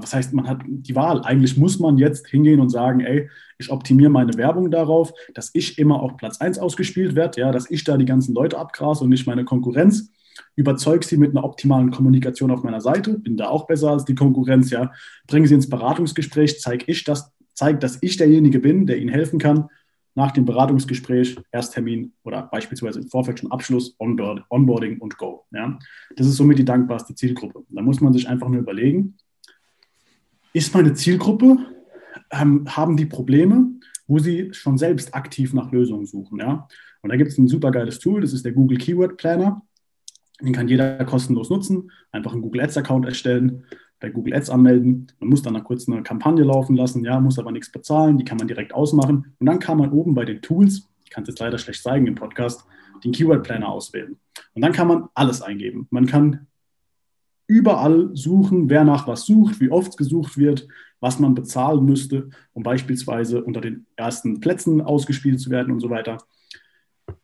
aber 0.00 0.06
das 0.06 0.14
heißt, 0.14 0.32
man 0.32 0.48
hat 0.48 0.62
die 0.66 0.96
Wahl. 0.96 1.22
Eigentlich 1.24 1.58
muss 1.58 1.78
man 1.78 1.98
jetzt 1.98 2.26
hingehen 2.26 2.58
und 2.60 2.70
sagen, 2.70 3.00
ey, 3.00 3.28
ich 3.58 3.70
optimiere 3.70 4.08
meine 4.08 4.32
Werbung 4.34 4.70
darauf, 4.70 5.12
dass 5.34 5.50
ich 5.52 5.78
immer 5.78 6.00
auf 6.00 6.16
Platz 6.16 6.40
1 6.40 6.58
ausgespielt 6.58 7.14
werde, 7.14 7.42
ja, 7.42 7.52
dass 7.52 7.70
ich 7.70 7.84
da 7.84 7.98
die 7.98 8.06
ganzen 8.06 8.34
Leute 8.34 8.58
abgrase 8.58 9.04
und 9.04 9.10
nicht 9.10 9.26
meine 9.26 9.44
Konkurrenz. 9.44 10.10
Überzeug 10.56 11.04
sie 11.04 11.18
mit 11.18 11.32
einer 11.32 11.44
optimalen 11.44 11.90
Kommunikation 11.90 12.50
auf 12.50 12.62
meiner 12.62 12.80
Seite, 12.80 13.18
bin 13.18 13.36
da 13.36 13.48
auch 13.48 13.66
besser 13.66 13.90
als 13.90 14.06
die 14.06 14.14
Konkurrenz, 14.14 14.70
ja. 14.70 14.90
Bringe 15.26 15.46
sie 15.46 15.54
ins 15.54 15.68
Beratungsgespräch, 15.68 16.60
zeige 16.60 16.86
ich 16.86 17.04
das, 17.04 17.30
zeig, 17.52 17.80
dass 17.80 17.98
ich 18.00 18.16
derjenige 18.16 18.58
bin, 18.58 18.86
der 18.86 18.96
ihnen 18.96 19.10
helfen 19.10 19.38
kann. 19.38 19.68
Nach 20.14 20.30
dem 20.30 20.46
Beratungsgespräch, 20.46 21.36
Ersttermin 21.52 22.14
oder 22.24 22.42
beispielsweise 22.42 23.00
im 23.00 23.08
Vorfeld 23.08 23.38
schon 23.38 23.52
Abschluss, 23.52 23.94
Onboard, 23.98 24.44
Onboarding 24.48 24.98
und 24.98 25.18
Go. 25.18 25.44
Ja. 25.52 25.78
Das 26.16 26.26
ist 26.26 26.36
somit 26.36 26.58
die 26.58 26.64
dankbarste 26.64 27.14
Zielgruppe. 27.14 27.64
Da 27.68 27.82
muss 27.82 28.00
man 28.00 28.14
sich 28.14 28.26
einfach 28.26 28.48
nur 28.48 28.60
überlegen, 28.60 29.18
ist 30.52 30.74
meine 30.74 30.94
Zielgruppe, 30.94 31.58
ähm, 32.30 32.64
haben 32.68 32.96
die 32.96 33.06
Probleme, 33.06 33.68
wo 34.06 34.18
sie 34.18 34.52
schon 34.52 34.78
selbst 34.78 35.14
aktiv 35.14 35.52
nach 35.52 35.70
Lösungen 35.72 36.06
suchen. 36.06 36.38
Ja? 36.38 36.66
Und 37.02 37.10
da 37.10 37.16
gibt 37.16 37.30
es 37.30 37.38
ein 37.38 37.48
super 37.48 37.70
geiles 37.70 37.98
Tool, 37.98 38.20
das 38.20 38.32
ist 38.32 38.44
der 38.44 38.52
Google 38.52 38.78
Keyword 38.78 39.16
Planner. 39.16 39.62
Den 40.40 40.52
kann 40.52 40.68
jeder 40.68 41.04
kostenlos 41.04 41.50
nutzen, 41.50 41.90
einfach 42.12 42.32
einen 42.32 42.42
Google 42.42 42.62
Ads 42.62 42.78
Account 42.78 43.06
erstellen, 43.06 43.64
bei 44.00 44.08
Google 44.08 44.34
Ads 44.34 44.48
anmelden. 44.50 45.12
Man 45.20 45.28
muss 45.28 45.42
dann 45.42 45.62
kurz 45.62 45.86
eine 45.86 46.02
Kampagne 46.02 46.42
laufen 46.42 46.76
lassen, 46.76 47.04
ja, 47.04 47.20
muss 47.20 47.38
aber 47.38 47.52
nichts 47.52 47.70
bezahlen, 47.70 48.16
die 48.16 48.24
kann 48.24 48.38
man 48.38 48.48
direkt 48.48 48.72
ausmachen. 48.72 49.34
Und 49.38 49.46
dann 49.46 49.58
kann 49.58 49.76
man 49.76 49.92
oben 49.92 50.14
bei 50.14 50.24
den 50.24 50.40
Tools, 50.40 50.88
ich 51.04 51.10
kann 51.10 51.22
es 51.24 51.28
jetzt 51.28 51.40
leider 51.40 51.58
schlecht 51.58 51.82
zeigen 51.82 52.06
im 52.06 52.14
Podcast, 52.14 52.64
den 53.04 53.12
Keyword 53.12 53.42
Planner 53.42 53.68
auswählen. 53.68 54.18
Und 54.54 54.62
dann 54.62 54.72
kann 54.72 54.88
man 54.88 55.08
alles 55.14 55.42
eingeben. 55.42 55.86
Man 55.90 56.06
kann 56.06 56.46
überall 57.50 58.10
suchen, 58.14 58.70
wer 58.70 58.84
nach 58.84 59.08
was 59.08 59.26
sucht, 59.26 59.60
wie 59.60 59.72
oft 59.72 59.96
gesucht 59.96 60.38
wird, 60.38 60.68
was 61.00 61.18
man 61.18 61.34
bezahlen 61.34 61.84
müsste, 61.84 62.30
um 62.52 62.62
beispielsweise 62.62 63.42
unter 63.42 63.60
den 63.60 63.86
ersten 63.96 64.38
Plätzen 64.38 64.80
ausgespielt 64.80 65.40
zu 65.40 65.50
werden 65.50 65.72
und 65.72 65.80
so 65.80 65.90
weiter. 65.90 66.18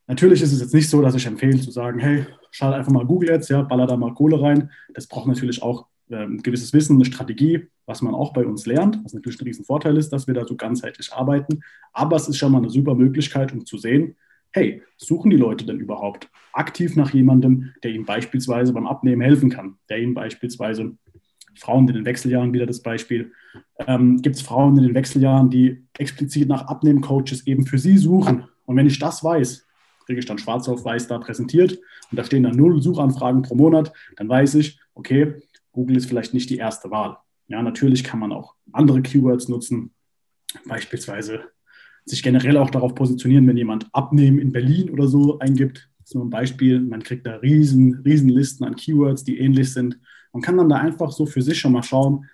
Natürlich 0.08 0.42
ist 0.42 0.52
es 0.52 0.60
jetzt 0.60 0.74
nicht 0.74 0.90
so, 0.90 1.00
dass 1.00 1.14
ich 1.14 1.26
empfehle 1.26 1.60
zu 1.60 1.70
sagen, 1.70 2.00
hey, 2.00 2.26
schau 2.50 2.72
einfach 2.72 2.90
mal 2.90 3.06
Google 3.06 3.32
Ads, 3.32 3.50
ja, 3.50 3.62
baller 3.62 3.86
da 3.86 3.96
mal 3.96 4.14
Kohle 4.14 4.40
rein. 4.42 4.70
Das 4.94 5.06
braucht 5.06 5.28
natürlich 5.28 5.62
auch 5.62 5.86
ähm, 6.10 6.42
gewisses 6.42 6.72
Wissen, 6.72 6.96
eine 6.96 7.04
Strategie, 7.04 7.68
was 7.86 8.02
man 8.02 8.14
auch 8.14 8.32
bei 8.32 8.44
uns 8.44 8.66
lernt, 8.66 8.98
was 9.04 9.14
natürlich 9.14 9.40
ein 9.40 9.44
Riesenvorteil 9.44 9.96
ist, 9.96 10.12
dass 10.12 10.26
wir 10.26 10.34
da 10.34 10.44
so 10.44 10.56
ganzheitlich 10.56 11.12
arbeiten. 11.12 11.60
Aber 11.92 12.16
es 12.16 12.28
ist 12.28 12.38
schon 12.38 12.50
mal 12.50 12.58
eine 12.58 12.70
super 12.70 12.96
Möglichkeit, 12.96 13.52
um 13.52 13.64
zu 13.64 13.78
sehen, 13.78 14.16
hey, 14.52 14.82
suchen 14.96 15.30
die 15.30 15.36
Leute 15.36 15.64
denn 15.64 15.78
überhaupt 15.78 16.30
aktiv 16.52 16.96
nach 16.96 17.12
jemandem, 17.12 17.72
der 17.82 17.92
ihnen 17.92 18.06
beispielsweise 18.06 18.72
beim 18.72 18.86
Abnehmen 18.86 19.20
helfen 19.20 19.50
kann, 19.50 19.76
der 19.88 19.98
ihnen 19.98 20.14
beispielsweise 20.14 20.96
Frauen 21.54 21.88
in 21.88 21.94
den 21.94 22.04
Wechseljahren, 22.04 22.52
wieder 22.52 22.66
das 22.66 22.82
Beispiel. 22.82 23.32
Ähm, 23.86 24.20
Gibt 24.22 24.36
es 24.36 24.42
Frauen 24.42 24.76
in 24.76 24.84
den 24.84 24.94
Wechseljahren, 24.94 25.50
die 25.50 25.84
explizit 25.98 26.48
nach 26.48 26.66
Abnehmen-Coaches 26.66 27.46
eben 27.46 27.66
für 27.66 27.78
sie 27.78 27.96
suchen? 27.96 28.44
Und 28.64 28.76
wenn 28.76 28.86
ich 28.86 28.98
das 28.98 29.22
weiß, 29.24 29.66
kriege 30.04 30.20
ich 30.20 30.26
dann 30.26 30.38
schwarz 30.38 30.68
auf 30.68 30.84
weiß 30.84 31.08
da 31.08 31.18
präsentiert 31.18 31.78
und 32.10 32.18
da 32.18 32.24
stehen 32.24 32.44
dann 32.44 32.56
null 32.56 32.80
Suchanfragen 32.80 33.42
pro 33.42 33.54
Monat, 33.54 33.92
dann 34.16 34.28
weiß 34.28 34.54
ich, 34.56 34.78
okay, 34.94 35.42
Google 35.72 35.96
ist 35.96 36.06
vielleicht 36.06 36.32
nicht 36.32 36.50
die 36.50 36.58
erste 36.58 36.90
Wahl. 36.90 37.18
Ja, 37.48 37.62
natürlich 37.62 38.04
kann 38.04 38.20
man 38.20 38.32
auch 38.32 38.54
andere 38.72 39.02
Keywords 39.02 39.48
nutzen, 39.48 39.92
beispielsweise 40.66 41.44
sich 42.06 42.22
generell 42.22 42.56
auch 42.56 42.70
darauf 42.70 42.94
positionieren, 42.94 43.46
wenn 43.46 43.56
jemand 43.56 43.88
Abnehmen 43.92 44.38
in 44.38 44.52
Berlin 44.52 44.90
oder 44.90 45.08
so 45.08 45.38
eingibt. 45.40 45.88
Das 45.98 46.10
ist 46.10 46.14
nur 46.14 46.24
ein 46.24 46.30
Beispiel. 46.30 46.80
Man 46.80 47.02
kriegt 47.02 47.26
da 47.26 47.36
riesen, 47.36 48.00
riesen 48.04 48.28
Listen 48.28 48.64
an 48.64 48.76
Keywords, 48.76 49.24
die 49.24 49.38
ähnlich 49.38 49.72
sind. 49.72 49.98
Man 50.32 50.42
kann 50.42 50.56
dann 50.56 50.68
da 50.68 50.76
einfach 50.76 51.10
so 51.10 51.26
für 51.26 51.42
sich 51.42 51.58
schon 51.58 51.72
mal 51.72 51.82
schauen, 51.82 52.26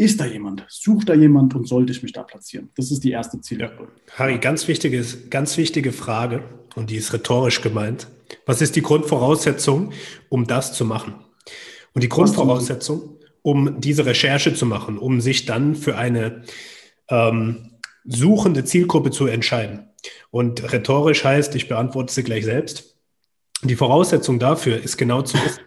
ist 0.00 0.18
da 0.18 0.24
jemand? 0.24 0.64
Sucht 0.68 1.10
da 1.10 1.14
jemand 1.14 1.54
und 1.54 1.68
sollte 1.68 1.92
ich 1.92 2.02
mich 2.02 2.14
da 2.14 2.22
platzieren? 2.22 2.70
Das 2.74 2.90
ist 2.90 3.04
die 3.04 3.10
erste 3.10 3.38
Zielgruppe. 3.42 3.82
Ja. 3.82 4.14
Harry, 4.14 4.38
ganz 4.38 4.66
wichtige, 4.66 5.04
ganz 5.28 5.58
wichtige 5.58 5.92
Frage 5.92 6.42
und 6.74 6.88
die 6.88 6.96
ist 6.96 7.12
rhetorisch 7.12 7.60
gemeint. 7.60 8.06
Was 8.46 8.62
ist 8.62 8.76
die 8.76 8.82
Grundvoraussetzung, 8.82 9.92
um 10.30 10.46
das 10.46 10.72
zu 10.72 10.86
machen? 10.86 11.16
Und 11.92 12.02
die 12.02 12.08
Grundvoraussetzung, 12.08 13.18
um 13.42 13.78
diese 13.78 14.06
Recherche 14.06 14.54
zu 14.54 14.64
machen, 14.64 14.96
um 14.96 15.20
sich 15.20 15.44
dann 15.44 15.74
für 15.74 15.98
eine 15.98 16.44
ähm, 17.10 17.72
suchende 18.04 18.64
Zielgruppe 18.64 19.10
zu 19.10 19.26
entscheiden. 19.26 19.88
Und 20.30 20.72
rhetorisch 20.72 21.24
heißt, 21.24 21.54
ich 21.54 21.68
beantworte 21.68 22.12
sie 22.12 22.22
gleich 22.22 22.44
selbst. 22.44 22.96
Die 23.62 23.76
Voraussetzung 23.76 24.38
dafür 24.38 24.82
ist 24.82 24.96
genau 24.96 25.22
zu 25.22 25.36
wissen 25.44 25.60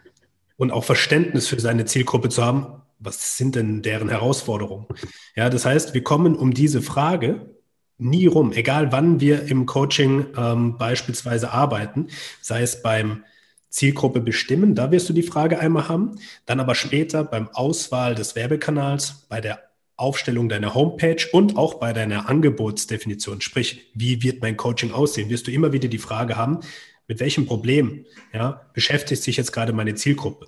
und 0.57 0.71
auch 0.71 0.83
Verständnis 0.83 1.47
für 1.47 1.59
seine 1.59 1.85
Zielgruppe 1.85 2.29
zu 2.29 2.43
haben. 2.43 2.81
Was 2.99 3.37
sind 3.37 3.55
denn 3.55 3.81
deren 3.81 4.09
Herausforderungen? 4.09 4.87
Ja, 5.35 5.49
das 5.49 5.65
heißt, 5.65 5.93
wir 5.93 6.03
kommen 6.03 6.35
um 6.35 6.53
diese 6.53 6.81
Frage 6.81 7.53
nie 7.97 8.25
rum, 8.27 8.51
egal 8.53 8.91
wann 8.91 9.19
wir 9.19 9.43
im 9.43 9.65
Coaching 9.65 10.25
ähm, 10.37 10.77
beispielsweise 10.77 11.51
arbeiten, 11.51 12.07
sei 12.41 12.61
es 12.61 12.81
beim 12.81 13.23
Zielgruppe 13.69 14.19
bestimmen, 14.19 14.75
da 14.75 14.91
wirst 14.91 15.09
du 15.09 15.13
die 15.13 15.23
Frage 15.23 15.59
einmal 15.59 15.89
haben, 15.89 16.19
dann 16.45 16.59
aber 16.59 16.75
später 16.75 17.23
beim 17.23 17.49
Auswahl 17.49 18.13
des 18.13 18.35
Werbekanals, 18.35 19.25
bei 19.29 19.41
der 19.41 19.63
Aufstellung 19.95 20.49
deiner 20.49 20.73
Homepage 20.73 21.23
und 21.31 21.57
auch 21.57 21.75
bei 21.75 21.93
deiner 21.93 22.29
Angebotsdefinition, 22.29 23.41
sprich, 23.41 23.91
wie 23.93 24.23
wird 24.23 24.41
mein 24.41 24.57
Coaching 24.57 24.91
aussehen, 24.91 25.29
wirst 25.29 25.47
du 25.47 25.51
immer 25.51 25.71
wieder 25.71 25.87
die 25.87 25.99
Frage 25.99 26.35
haben, 26.35 26.59
mit 27.07 27.19
welchem 27.19 27.45
Problem 27.45 28.05
ja, 28.33 28.69
beschäftigt 28.73 29.23
sich 29.23 29.37
jetzt 29.37 29.51
gerade 29.51 29.73
meine 29.73 29.95
Zielgruppe? 29.95 30.47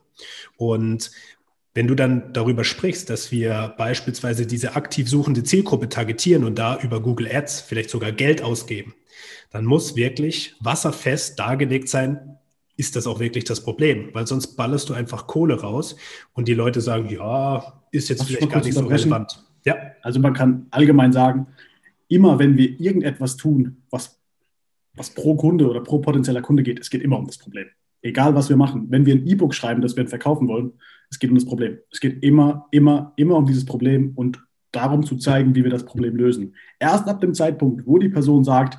Und 0.58 1.12
wenn 1.74 1.88
du 1.88 1.96
dann 1.96 2.32
darüber 2.32 2.64
sprichst, 2.64 3.10
dass 3.10 3.32
wir 3.32 3.76
beispielsweise 3.78 4.48
diese 4.48 4.76
aktiv 4.76 5.10
suchende 5.10 5.44
Zielgruppe 5.44 5.90
targetieren 5.90 6.46
und 6.46 6.58
da 6.58 6.80
über 6.80 7.02
Google 7.02 7.30
Ads 7.30 7.62
vielleicht 7.62 7.90
sogar 7.90 8.14
Geld 8.14 8.42
ausgeben, 8.42 8.96
dann 9.52 9.66
muss 9.66 9.96
wirklich 9.96 10.56
wasserfest 10.62 11.38
dargelegt 11.38 11.90
sein, 11.90 12.35
ist 12.78 12.96
das 12.96 13.08
auch 13.08 13.20
wirklich 13.20 13.46
das 13.46 13.62
Problem? 13.62 14.10
Weil 14.14 14.28
sonst 14.28 14.56
ballerst 14.56 14.90
du 14.90 14.94
einfach 14.94 15.28
Kohle 15.28 15.60
raus 15.60 15.96
und 16.34 16.48
die 16.48 16.54
Leute 16.54 16.82
sagen, 16.82 17.10
ja, 17.10 17.82
ist 17.92 18.10
jetzt 18.10 18.24
vielleicht 18.24 18.50
gar 18.50 18.64
nicht 18.64 18.74
so 18.74 18.86
relevant. 18.86 19.44
Ja. 19.66 19.76
Also 20.02 20.20
man 20.20 20.34
kann 20.34 20.68
allgemein 20.72 21.14
sagen, 21.14 21.48
immer 22.08 22.38
wenn 22.40 22.58
wir 22.58 22.80
irgendetwas 22.80 23.38
tun, 23.38 23.84
was, 23.90 24.20
was 24.94 25.10
pro 25.10 25.36
Kunde 25.36 25.70
oder 25.70 25.82
pro 25.82 26.00
potenzieller 26.00 26.42
Kunde 26.42 26.64
geht, 26.64 26.80
es 26.80 26.90
geht 26.90 27.02
immer 27.02 27.18
um 27.18 27.26
das 27.26 27.38
Problem. 27.38 27.68
Egal 28.02 28.36
was 28.36 28.50
wir 28.50 28.58
machen. 28.58 28.86
Wenn 28.90 29.06
wir 29.06 29.16
ein 29.16 29.26
E-Book 29.26 29.56
schreiben, 29.56 29.82
das 29.82 29.96
wir 29.96 30.06
verkaufen 30.08 30.48
wollen, 30.48 30.74
es 31.10 31.18
geht 31.18 31.32
um 31.32 31.36
das 31.36 31.46
Problem. 31.46 31.80
Es 31.92 32.00
geht 32.00 32.22
immer, 32.24 32.68
immer, 32.72 33.14
immer 33.16 33.36
um 33.36 33.46
dieses 33.46 33.66
Problem 33.66 34.12
und 34.16 34.40
darum 34.72 35.04
zu 35.04 35.16
zeigen, 35.16 35.56
wie 35.56 35.64
wir 35.64 35.72
das 35.72 35.86
Problem 35.86 36.16
lösen. 36.16 36.56
Erst 36.80 37.08
ab 37.08 37.22
dem 37.22 37.34
Zeitpunkt, 37.34 37.88
wo 37.88 37.98
die 37.98 38.10
Person 38.10 38.44
sagt, 38.44 38.78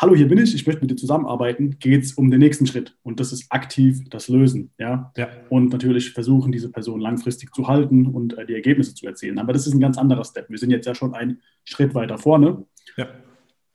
hallo, 0.00 0.14
hier 0.16 0.28
bin 0.28 0.38
ich, 0.38 0.54
ich 0.54 0.66
möchte 0.66 0.80
mit 0.80 0.90
dir 0.90 0.96
zusammenarbeiten, 0.96 1.78
geht 1.78 2.04
es 2.04 2.14
um 2.14 2.30
den 2.30 2.40
nächsten 2.40 2.66
Schritt. 2.66 2.96
Und 3.02 3.20
das 3.20 3.32
ist 3.32 3.52
aktiv 3.52 4.00
das 4.08 4.28
Lösen. 4.28 4.72
Ja? 4.78 5.12
ja. 5.16 5.28
Und 5.50 5.72
natürlich 5.72 6.12
versuchen, 6.12 6.52
diese 6.52 6.70
Person 6.70 7.00
langfristig 7.00 7.54
zu 7.54 7.68
halten 7.68 8.06
und 8.06 8.36
äh, 8.38 8.46
die 8.46 8.54
Ergebnisse 8.54 8.94
zu 8.94 9.06
erzielen. 9.06 9.38
Aber 9.38 9.52
das 9.52 9.66
ist 9.66 9.74
ein 9.74 9.80
ganz 9.80 9.98
anderer 9.98 10.24
Step. 10.24 10.48
Wir 10.48 10.58
sind 10.58 10.70
jetzt 10.70 10.86
ja 10.86 10.94
schon 10.94 11.14
einen 11.14 11.42
Schritt 11.64 11.94
weiter 11.94 12.16
vorne. 12.16 12.64
Ja. 12.96 13.08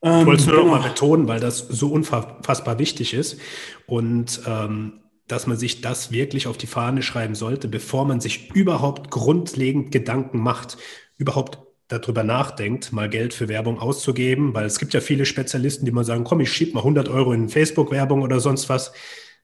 Ähm, 0.01 0.21
ich 0.21 0.25
wollte 0.25 0.41
es 0.41 0.47
nur 0.47 0.55
genau. 0.55 0.67
noch 0.67 0.81
mal 0.81 0.89
betonen, 0.89 1.27
weil 1.27 1.39
das 1.39 1.59
so 1.59 1.89
unfassbar 1.89 2.79
wichtig 2.79 3.13
ist. 3.13 3.39
Und 3.85 4.41
ähm, 4.47 4.93
dass 5.27 5.45
man 5.45 5.57
sich 5.57 5.81
das 5.81 6.11
wirklich 6.11 6.47
auf 6.47 6.57
die 6.57 6.67
Fahne 6.67 7.03
schreiben 7.03 7.35
sollte, 7.35 7.67
bevor 7.67 8.05
man 8.05 8.19
sich 8.19 8.53
überhaupt 8.55 9.11
grundlegend 9.11 9.91
Gedanken 9.91 10.39
macht, 10.39 10.77
überhaupt 11.17 11.59
darüber 11.87 12.23
nachdenkt, 12.23 12.91
mal 12.91 13.09
Geld 13.09 13.33
für 13.33 13.47
Werbung 13.47 13.79
auszugeben, 13.79 14.53
weil 14.53 14.65
es 14.65 14.79
gibt 14.79 14.93
ja 14.93 15.01
viele 15.01 15.25
Spezialisten, 15.25 15.85
die 15.85 15.91
mal 15.91 16.03
sagen, 16.03 16.23
komm, 16.23 16.39
ich 16.39 16.51
schieb 16.51 16.73
mal 16.73 16.81
100 16.81 17.09
Euro 17.09 17.33
in 17.33 17.49
Facebook-Werbung 17.49 18.21
oder 18.21 18.39
sonst 18.39 18.69
was. 18.69 18.91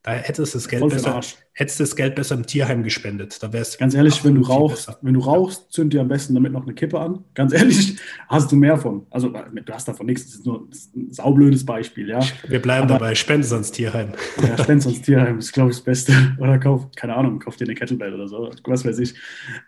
Da 0.03 0.13
hättest 0.13 0.55
du 0.55 0.57
das 0.57 0.67
Geld 0.67 0.89
besser, 0.89 1.19
hättest 1.53 1.79
das 1.79 1.95
Geld 1.95 2.15
besser 2.15 2.33
im 2.33 2.47
Tierheim 2.47 2.81
gespendet. 2.81 3.37
Da 3.43 3.53
wär's 3.53 3.77
Ganz 3.77 3.93
ehrlich, 3.93 4.25
wenn 4.25 4.33
du 4.33 4.41
rauchst, 4.41 4.87
besser. 4.87 4.97
wenn 5.03 5.13
du 5.13 5.19
rauchst, 5.19 5.71
zünd 5.71 5.93
dir 5.93 6.01
am 6.01 6.07
besten 6.07 6.33
damit 6.33 6.51
noch 6.53 6.63
eine 6.63 6.73
Kippe 6.73 6.99
an. 6.99 7.23
Ganz 7.35 7.53
ehrlich, 7.53 7.97
hast 8.27 8.51
du 8.51 8.55
mehr 8.55 8.77
von. 8.77 9.05
Also 9.11 9.29
du 9.29 9.73
hast 9.73 9.87
davon 9.87 10.07
nichts. 10.07 10.25
Das 10.25 10.33
ist 10.37 10.45
nur 10.47 10.67
ein 10.95 11.11
saublödes 11.11 11.63
Beispiel, 11.67 12.09
ja. 12.09 12.19
Wir 12.47 12.59
bleiben 12.59 12.85
Aber, 12.85 12.95
dabei. 12.95 13.13
Spende 13.13 13.45
sonst 13.45 13.73
Tierheim. 13.73 14.13
Ja, 14.41 14.57
spende 14.57 14.81
sonst 14.81 15.03
Tierheim. 15.03 15.35
Das 15.35 15.45
ist, 15.45 15.51
glaube 15.51 15.69
ich, 15.69 15.77
das 15.77 15.83
Beste. 15.83 16.13
Oder 16.39 16.57
kauf, 16.57 16.87
keine 16.95 17.15
Ahnung, 17.15 17.37
kauf 17.37 17.57
dir 17.57 17.65
eine 17.65 17.75
Kettlebell 17.75 18.15
oder 18.15 18.27
so. 18.27 18.49
Was 18.63 18.83
weiß 18.83 18.97
ich. 18.97 19.13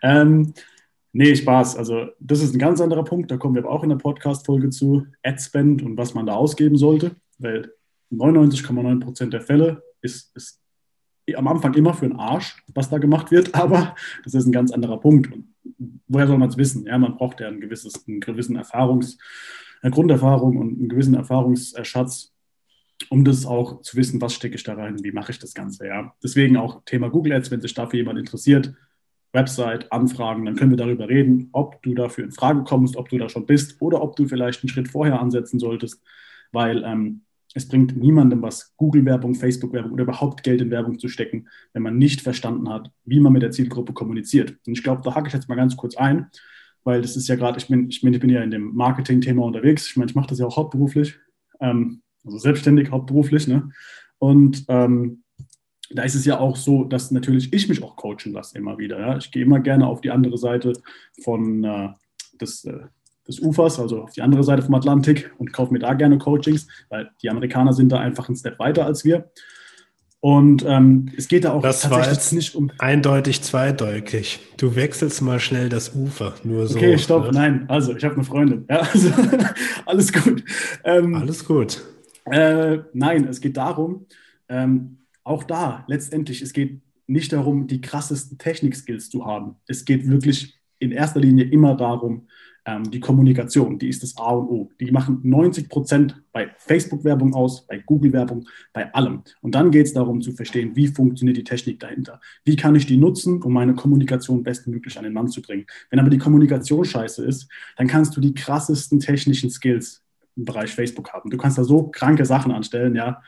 Ähm, 0.02 0.52
Nee, 1.16 1.36
Spaß. 1.36 1.76
Also, 1.76 2.08
das 2.18 2.42
ist 2.42 2.54
ein 2.54 2.58
ganz 2.58 2.80
anderer 2.80 3.04
Punkt. 3.04 3.30
Da 3.30 3.36
kommen 3.36 3.54
wir 3.54 3.62
aber 3.62 3.70
auch 3.70 3.84
in 3.84 3.88
der 3.88 3.96
Podcast-Folge 3.96 4.70
zu. 4.70 5.06
Adspend 5.22 5.80
und 5.80 5.96
was 5.96 6.12
man 6.12 6.26
da 6.26 6.34
ausgeben 6.34 6.76
sollte. 6.76 7.14
Weil 7.38 7.72
99,9 8.12 8.98
Prozent 8.98 9.32
der 9.32 9.40
Fälle 9.40 9.84
ist, 10.02 10.34
ist 10.34 10.60
am 11.36 11.46
Anfang 11.46 11.72
immer 11.74 11.94
für 11.94 12.08
den 12.08 12.18
Arsch, 12.18 12.60
was 12.74 12.90
da 12.90 12.98
gemacht 12.98 13.30
wird. 13.30 13.54
Aber 13.54 13.94
das 14.24 14.34
ist 14.34 14.46
ein 14.46 14.52
ganz 14.52 14.72
anderer 14.72 14.98
Punkt. 14.98 15.32
Und 15.32 15.54
woher 16.08 16.26
soll 16.26 16.36
man 16.36 16.48
es 16.48 16.56
wissen? 16.56 16.84
Ja, 16.86 16.98
man 16.98 17.16
braucht 17.16 17.38
ja 17.38 17.46
ein 17.46 17.60
gewisses, 17.60 18.08
einen 18.08 18.18
gewissen 18.18 18.56
Erfahrungs, 18.56 19.16
eine 19.82 19.92
Grunderfahrung 19.92 20.56
und 20.56 20.80
einen 20.80 20.88
gewissen 20.88 21.14
Erfahrungsschatz, 21.14 22.32
um 23.08 23.24
das 23.24 23.46
auch 23.46 23.82
zu 23.82 23.96
wissen, 23.96 24.20
was 24.20 24.34
stecke 24.34 24.56
ich 24.56 24.64
da 24.64 24.74
rein, 24.74 25.04
wie 25.04 25.12
mache 25.12 25.30
ich 25.30 25.38
das 25.38 25.54
Ganze. 25.54 25.86
Ja. 25.86 26.12
Deswegen 26.24 26.56
auch 26.56 26.82
Thema 26.84 27.08
Google 27.08 27.34
Ads, 27.34 27.52
wenn 27.52 27.60
sich 27.60 27.74
dafür 27.74 28.00
jemand 28.00 28.18
interessiert, 28.18 28.74
Website, 29.34 29.92
Anfragen, 29.92 30.44
dann 30.44 30.56
können 30.56 30.70
wir 30.70 30.78
darüber 30.78 31.08
reden, 31.08 31.48
ob 31.52 31.82
du 31.82 31.94
dafür 31.94 32.24
in 32.24 32.30
Frage 32.30 32.62
kommst, 32.62 32.96
ob 32.96 33.08
du 33.08 33.18
da 33.18 33.28
schon 33.28 33.46
bist 33.46 33.82
oder 33.82 34.00
ob 34.00 34.16
du 34.16 34.26
vielleicht 34.26 34.62
einen 34.62 34.70
Schritt 34.70 34.88
vorher 34.88 35.20
ansetzen 35.20 35.58
solltest, 35.58 36.02
weil 36.52 36.82
ähm, 36.84 37.22
es 37.52 37.68
bringt 37.68 37.96
niemandem 37.96 38.42
was, 38.42 38.74
Google-Werbung, 38.76 39.34
Facebook-Werbung 39.34 39.92
oder 39.92 40.04
überhaupt 40.04 40.42
Geld 40.42 40.60
in 40.60 40.70
Werbung 40.70 40.98
zu 40.98 41.08
stecken, 41.08 41.48
wenn 41.72 41.82
man 41.82 41.98
nicht 41.98 42.20
verstanden 42.20 42.68
hat, 42.68 42.90
wie 43.04 43.20
man 43.20 43.32
mit 43.32 43.42
der 43.42 43.50
Zielgruppe 43.50 43.92
kommuniziert. 43.92 44.56
Und 44.66 44.72
ich 44.72 44.82
glaube, 44.82 45.02
da 45.04 45.14
hake 45.14 45.28
ich 45.28 45.34
jetzt 45.34 45.48
mal 45.48 45.54
ganz 45.56 45.76
kurz 45.76 45.96
ein, 45.96 46.26
weil 46.84 47.02
das 47.02 47.16
ist 47.16 47.28
ja 47.28 47.36
gerade, 47.36 47.58
ich 47.58 47.68
bin, 47.68 47.88
ich, 47.88 48.00
bin, 48.00 48.14
ich 48.14 48.20
bin 48.20 48.30
ja 48.30 48.42
in 48.42 48.50
dem 48.50 48.74
Marketing-Thema 48.74 49.44
unterwegs. 49.44 49.88
Ich 49.88 49.96
meine, 49.96 50.10
ich 50.10 50.14
mache 50.14 50.28
das 50.28 50.38
ja 50.38 50.46
auch 50.46 50.56
hauptberuflich, 50.56 51.16
ähm, 51.60 52.02
also 52.24 52.38
selbstständig 52.38 52.90
hauptberuflich. 52.90 53.48
Ne? 53.48 53.70
Und 54.18 54.64
ähm, 54.68 55.23
da 55.90 56.02
ist 56.02 56.14
es 56.14 56.24
ja 56.24 56.38
auch 56.38 56.56
so, 56.56 56.84
dass 56.84 57.10
natürlich 57.10 57.52
ich 57.52 57.68
mich 57.68 57.82
auch 57.82 57.96
coachen 57.96 58.32
lasse 58.32 58.56
immer 58.58 58.78
wieder. 58.78 58.98
Ja? 59.00 59.16
Ich 59.16 59.30
gehe 59.30 59.42
immer 59.42 59.60
gerne 59.60 59.86
auf 59.86 60.00
die 60.00 60.10
andere 60.10 60.38
Seite 60.38 60.72
von 61.22 61.64
äh, 61.64 61.88
des, 62.40 62.64
äh, 62.64 62.80
des 63.26 63.40
Ufers, 63.40 63.78
also 63.78 64.02
auf 64.02 64.12
die 64.12 64.22
andere 64.22 64.44
Seite 64.44 64.62
vom 64.62 64.74
Atlantik 64.74 65.32
und 65.38 65.52
kaufe 65.52 65.72
mir 65.72 65.78
da 65.78 65.94
gerne 65.94 66.18
Coachings, 66.18 66.66
weil 66.88 67.10
die 67.22 67.30
Amerikaner 67.30 67.72
sind 67.72 67.90
da 67.90 67.98
einfach 67.98 68.28
einen 68.28 68.36
Step 68.36 68.58
weiter 68.58 68.86
als 68.86 69.04
wir. 69.04 69.30
Und 70.20 70.64
ähm, 70.66 71.12
es 71.18 71.28
geht 71.28 71.44
da 71.44 71.52
auch 71.52 71.60
das 71.60 71.82
tatsächlich 71.82 72.06
war 72.06 72.12
jetzt 72.14 72.32
nicht 72.32 72.54
um. 72.54 72.70
Eindeutig 72.78 73.42
zweideutig. 73.42 74.40
Du 74.56 74.74
wechselst 74.74 75.20
mal 75.20 75.38
schnell 75.38 75.68
das 75.68 75.94
Ufer, 75.94 76.32
nur 76.44 76.66
so. 76.66 76.78
Okay, 76.78 76.96
stopp, 76.96 77.24
ne? 77.26 77.32
nein. 77.32 77.64
Also, 77.68 77.94
ich 77.94 78.02
habe 78.04 78.14
eine 78.14 78.24
Freundin. 78.24 78.64
Ja, 78.70 78.78
also, 78.92 79.10
alles 79.84 80.10
gut. 80.14 80.42
Ähm, 80.82 81.14
alles 81.14 81.44
gut. 81.44 81.82
Äh, 82.24 82.78
nein, 82.94 83.28
es 83.28 83.42
geht 83.42 83.58
darum, 83.58 84.06
ähm, 84.48 84.96
auch 85.24 85.44
da 85.44 85.84
letztendlich, 85.88 86.42
es 86.42 86.52
geht 86.52 86.80
nicht 87.06 87.32
darum, 87.32 87.66
die 87.66 87.80
krassesten 87.80 88.38
Technik-Skills 88.38 89.10
zu 89.10 89.26
haben. 89.26 89.56
Es 89.66 89.84
geht 89.84 90.08
wirklich 90.08 90.58
in 90.78 90.92
erster 90.92 91.20
Linie 91.20 91.44
immer 91.44 91.74
darum, 91.76 92.28
ähm, 92.66 92.90
die 92.90 93.00
Kommunikation, 93.00 93.78
die 93.78 93.88
ist 93.88 94.02
das 94.02 94.16
A 94.16 94.30
und 94.30 94.48
O. 94.48 94.70
Die 94.80 94.90
machen 94.90 95.20
90 95.22 95.68
Prozent 95.68 96.22
bei 96.32 96.50
Facebook-Werbung 96.56 97.34
aus, 97.34 97.66
bei 97.66 97.78
Google-Werbung, 97.78 98.46
bei 98.72 98.92
allem. 98.94 99.22
Und 99.42 99.54
dann 99.54 99.70
geht 99.70 99.86
es 99.86 99.92
darum 99.92 100.22
zu 100.22 100.32
verstehen, 100.32 100.74
wie 100.74 100.88
funktioniert 100.88 101.36
die 101.36 101.44
Technik 101.44 101.80
dahinter. 101.80 102.20
Wie 102.44 102.56
kann 102.56 102.74
ich 102.74 102.86
die 102.86 102.96
nutzen, 102.96 103.42
um 103.42 103.52
meine 103.52 103.74
Kommunikation 103.74 104.42
bestmöglich 104.42 104.96
an 104.96 105.04
den 105.04 105.12
Mann 105.12 105.28
zu 105.28 105.42
bringen. 105.42 105.66
Wenn 105.90 106.00
aber 106.00 106.10
die 106.10 106.18
Kommunikation 106.18 106.84
scheiße 106.84 107.24
ist, 107.24 107.48
dann 107.76 107.86
kannst 107.86 108.16
du 108.16 108.20
die 108.20 108.34
krassesten 108.34 108.98
technischen 108.98 109.50
Skills 109.50 110.02
im 110.36 110.44
Bereich 110.46 110.70
Facebook 110.70 111.12
haben. 111.12 111.30
Du 111.30 111.36
kannst 111.36 111.58
da 111.58 111.64
so 111.64 111.88
kranke 111.88 112.24
Sachen 112.24 112.50
anstellen, 112.50 112.94
ja. 112.94 113.22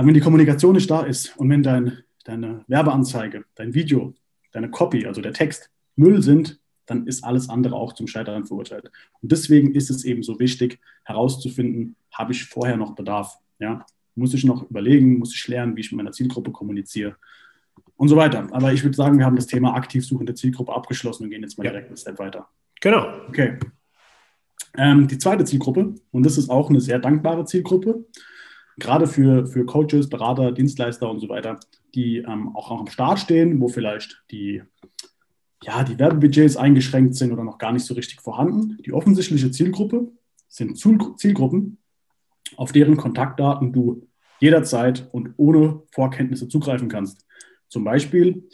Aber 0.00 0.06
wenn 0.06 0.14
die 0.14 0.20
Kommunikation 0.20 0.76
nicht 0.76 0.90
da 0.90 1.02
ist 1.02 1.36
und 1.36 1.50
wenn 1.50 1.62
dein, 1.62 1.98
deine 2.24 2.64
Werbeanzeige, 2.68 3.44
dein 3.54 3.74
Video 3.74 4.14
deine 4.50 4.70
Copy, 4.70 5.04
also 5.04 5.20
der 5.20 5.34
Text, 5.34 5.68
Müll 5.94 6.22
sind, 6.22 6.58
dann 6.86 7.06
ist 7.06 7.22
alles 7.22 7.50
andere 7.50 7.74
auch 7.74 7.92
zum 7.92 8.06
Scheitern 8.06 8.46
verurteilt. 8.46 8.90
Und 9.20 9.30
deswegen 9.30 9.74
ist 9.74 9.90
es 9.90 10.06
eben 10.06 10.22
so 10.22 10.40
wichtig, 10.40 10.80
herauszufinden, 11.04 11.96
habe 12.12 12.32
ich 12.32 12.46
vorher 12.46 12.78
noch 12.78 12.94
Bedarf? 12.94 13.36
Ja? 13.58 13.84
Muss 14.14 14.32
ich 14.32 14.42
noch 14.42 14.70
überlegen, 14.70 15.18
muss 15.18 15.34
ich 15.34 15.46
lernen, 15.48 15.76
wie 15.76 15.82
ich 15.82 15.92
mit 15.92 15.98
meiner 15.98 16.12
Zielgruppe 16.12 16.50
kommuniziere 16.50 17.16
und 17.96 18.08
so 18.08 18.16
weiter. 18.16 18.48
Aber 18.52 18.72
ich 18.72 18.82
würde 18.82 18.96
sagen, 18.96 19.18
wir 19.18 19.26
haben 19.26 19.36
das 19.36 19.48
Thema 19.48 19.74
aktiv 19.74 20.06
suchende 20.06 20.32
Zielgruppe 20.32 20.72
abgeschlossen 20.72 21.24
und 21.24 21.30
gehen 21.30 21.42
jetzt 21.42 21.58
mal 21.58 21.64
ja. 21.64 21.72
direkt 21.72 21.88
einen 21.88 21.98
Step 21.98 22.18
weiter. 22.18 22.48
Genau. 22.80 23.06
Okay. 23.28 23.58
Ähm, 24.78 25.08
die 25.08 25.18
zweite 25.18 25.44
Zielgruppe, 25.44 25.94
und 26.10 26.24
das 26.24 26.38
ist 26.38 26.48
auch 26.48 26.70
eine 26.70 26.80
sehr 26.80 26.98
dankbare 26.98 27.44
Zielgruppe, 27.44 28.06
gerade 28.80 29.06
für, 29.06 29.46
für 29.46 29.64
Coaches, 29.64 30.08
Berater, 30.08 30.52
Dienstleister 30.52 31.10
und 31.10 31.20
so 31.20 31.28
weiter, 31.28 31.60
die 31.94 32.18
ähm, 32.18 32.54
auch 32.56 32.70
am 32.70 32.86
Start 32.88 33.18
stehen, 33.20 33.60
wo 33.60 33.68
vielleicht 33.68 34.22
die, 34.30 34.62
ja, 35.62 35.84
die 35.84 35.98
Werbebudgets 35.98 36.56
eingeschränkt 36.56 37.14
sind 37.14 37.32
oder 37.32 37.44
noch 37.44 37.58
gar 37.58 37.72
nicht 37.72 37.84
so 37.84 37.94
richtig 37.94 38.20
vorhanden. 38.20 38.78
Die 38.84 38.92
offensichtliche 38.92 39.50
Zielgruppe 39.50 40.10
sind 40.48 40.76
Zielgruppen, 40.76 41.78
auf 42.56 42.72
deren 42.72 42.96
Kontaktdaten 42.96 43.72
du 43.72 44.06
jederzeit 44.40 45.08
und 45.12 45.34
ohne 45.36 45.82
Vorkenntnisse 45.92 46.48
zugreifen 46.48 46.88
kannst. 46.88 47.26
Zum 47.68 47.84
Beispiel, 47.84 48.48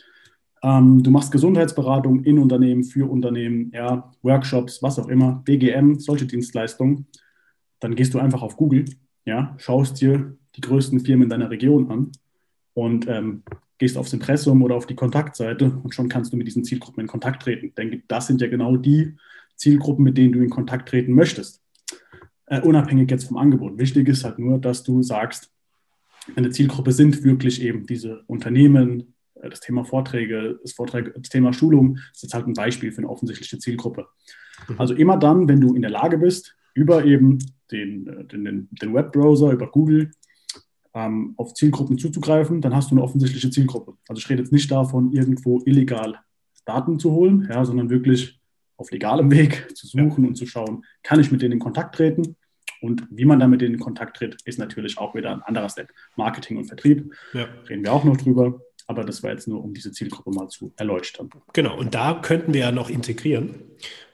ähm, 0.63 1.03
du 1.03 1.11
machst 1.11 1.33
Gesundheitsberatung 1.33 2.25
in 2.25 2.39
Unternehmen, 2.39 2.85
für 2.85 3.11
Unternehmen, 3.11 3.71
ja, 3.73 4.11
Workshops, 4.23 4.83
was 4.83 4.99
auch 4.99 5.09
immer, 5.09 5.43
BGM, 5.45 5.99
solche 5.99 6.27
Dienstleistungen. 6.27 7.07
Dann 7.81 7.95
gehst 7.95 8.15
du 8.15 8.19
einfach 8.19 8.43
auf 8.43 8.57
Google, 8.57 8.85
ja, 9.27 9.55
schaust 9.59 10.01
dir 10.01 10.35
die 10.55 10.61
größten 10.63 11.01
Firmen 11.01 11.25
in 11.25 11.29
deiner 11.29 11.51
Region 11.51 11.91
an 11.91 12.13
und 12.73 13.07
ähm, 13.09 13.43
gehst 13.79 13.99
aufs 13.99 14.13
Impressum 14.13 14.63
oder 14.63 14.75
auf 14.75 14.87
die 14.87 14.95
Kontaktseite 14.95 15.79
und 15.83 15.95
schon 15.95 16.09
kannst 16.09 16.33
du 16.33 16.37
mit 16.37 16.47
diesen 16.47 16.65
Zielgruppen 16.65 17.03
in 17.03 17.07
Kontakt 17.07 17.43
treten. 17.43 17.75
Denn 17.77 18.03
das 18.09 18.27
sind 18.27 18.41
ja 18.41 18.49
genau 18.49 18.77
die 18.77 19.17
Zielgruppen, 19.57 20.05
mit 20.05 20.17
denen 20.17 20.33
du 20.33 20.41
in 20.41 20.49
Kontakt 20.49 20.89
treten 20.89 21.13
möchtest. 21.13 21.61
Äh, 22.47 22.61
unabhängig 22.61 23.11
jetzt 23.11 23.25
vom 23.29 23.37
Angebot. 23.37 23.77
Wichtig 23.79 24.09
ist 24.09 24.25
halt 24.25 24.39
nur, 24.39 24.59
dass 24.59 24.83
du 24.83 25.03
sagst, 25.03 25.51
eine 26.35 26.51
Zielgruppe 26.51 26.93
sind 26.93 27.23
wirklich 27.23 27.61
eben 27.63 27.87
diese 27.87 28.23
Unternehmen, 28.27 29.15
äh, 29.35 29.51
das 29.51 29.61
Thema 29.61 29.85
Vorträge, 29.85 30.59
das, 30.63 30.73
Vortrag, 30.73 31.13
das 31.15 31.29
Thema 31.29 31.53
Schulung, 31.53 31.97
das 31.97 32.19
ist 32.19 32.23
jetzt 32.23 32.35
halt 32.35 32.47
ein 32.47 32.55
Beispiel 32.55 32.93
für 32.93 32.99
eine 32.99 33.09
offensichtliche 33.09 33.59
Zielgruppe. 33.59 34.07
Mhm. 34.69 34.81
Also 34.81 34.95
immer 34.95 35.19
dann, 35.19 35.49
wenn 35.49 35.61
du 35.61 35.75
in 35.75 35.83
der 35.83 35.91
Lage 35.91 36.19
bist, 36.19 36.57
über 36.73 37.05
eben 37.05 37.39
den, 37.71 38.07
äh, 38.07 38.25
den, 38.25 38.69
den 38.71 38.95
Webbrowser, 38.95 39.53
über 39.53 39.71
Google 39.71 40.11
ähm, 40.95 41.35
auf 41.37 41.55
Zielgruppen 41.55 41.99
zuzugreifen, 41.99 42.61
dann 42.61 42.75
hast 42.75 42.91
du 42.91 42.95
eine 42.95 43.05
offensichtliche 43.05 43.51
Zielgruppe. 43.51 43.95
Also 44.09 44.21
ich 44.21 44.29
rede 44.29 44.43
jetzt 44.43 44.53
nicht 44.53 44.71
davon, 44.71 45.13
irgendwo 45.13 45.63
illegal 45.67 46.19
Daten 46.65 46.99
zu 46.99 47.13
holen, 47.13 47.47
ja, 47.51 47.65
sondern 47.65 47.91
wirklich 47.91 48.41
auf 48.77 48.91
legalem 48.91 49.31
Weg 49.31 49.77
zu 49.77 49.87
suchen 49.87 50.25
ja. 50.25 50.29
und 50.29 50.35
zu 50.37 50.47
schauen, 50.47 50.85
kann 51.03 51.21
ich 51.21 51.31
mit 51.31 51.43
denen 51.43 51.53
in 51.53 51.59
Kontakt 51.59 51.95
treten? 51.95 52.37
Und 52.81 53.07
wie 53.11 53.25
man 53.25 53.41
damit 53.41 53.63
in 53.63 53.79
Kontakt 53.79 54.19
tritt, 54.19 54.37
ist 54.45 54.59
natürlich 54.59 54.99
auch 54.99 55.15
wieder 55.15 55.31
ein 55.31 55.43
anderer 55.43 55.69
Step. 55.69 55.91
Marketing 56.17 56.59
und 56.59 56.67
Vertrieb, 56.67 57.13
ja. 57.33 57.47
reden 57.69 57.85
wir 57.85 57.93
auch 57.93 58.05
noch 58.05 58.17
drüber. 58.17 58.61
Aber 58.87 59.03
das 59.03 59.23
war 59.23 59.31
jetzt 59.31 59.49
nur, 59.49 59.65
um 59.65 59.75
diese 59.75 59.93
Zielgruppe 59.93 60.31
mal 60.31 60.49
zu 60.49 60.73
erleuchten. 60.77 61.31
Genau, 61.53 61.77
und 61.77 61.95
da 61.95 62.21
könnten 62.23 62.55
wir 62.55 62.61
ja 62.61 62.73
noch 62.73 62.89
integrieren. 62.89 63.63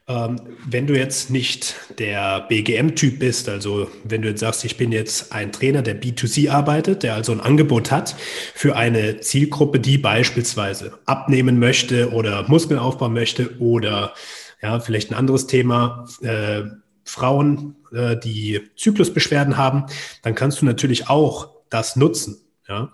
Ähm, 0.09 0.41
wenn 0.67 0.87
du 0.87 0.99
jetzt 0.99 1.31
nicht 1.31 1.77
der 1.99 2.41
BGM-Typ 2.49 3.21
bist, 3.21 3.49
also 3.49 3.89
wenn 4.03 4.23
du 4.23 4.29
jetzt 4.29 4.41
sagst, 4.41 4.65
ich 4.65 4.77
bin 4.77 4.91
jetzt 4.91 5.33
ein 5.33 5.53
Trainer, 5.53 5.83
der 5.83 6.01
B2C 6.01 6.51
arbeitet, 6.51 7.05
der 7.05 7.15
also 7.15 7.31
ein 7.31 7.41
Angebot 7.41 7.93
hat 7.93 8.17
für 8.55 8.75
eine 8.75 9.21
Zielgruppe, 9.21 9.79
die 9.79 9.99
beispielsweise 9.99 10.99
abnehmen 11.07 11.61
möchte 11.61 12.13
oder 12.13 12.49
Muskeln 12.49 12.81
aufbauen 12.81 13.13
möchte 13.13 13.59
oder 13.61 14.15
ja, 14.61 14.81
vielleicht 14.81 15.11
ein 15.11 15.17
anderes 15.17 15.47
Thema, 15.47 16.09
äh, 16.23 16.63
Frauen, 17.05 17.77
äh, 17.93 18.17
die 18.17 18.61
Zyklusbeschwerden 18.77 19.57
haben, 19.57 19.87
dann 20.23 20.35
kannst 20.35 20.61
du 20.61 20.67
natürlich 20.67 21.09
auch 21.09 21.51
das 21.69 21.97
nutzen. 21.97 22.41
Ja? 22.69 22.93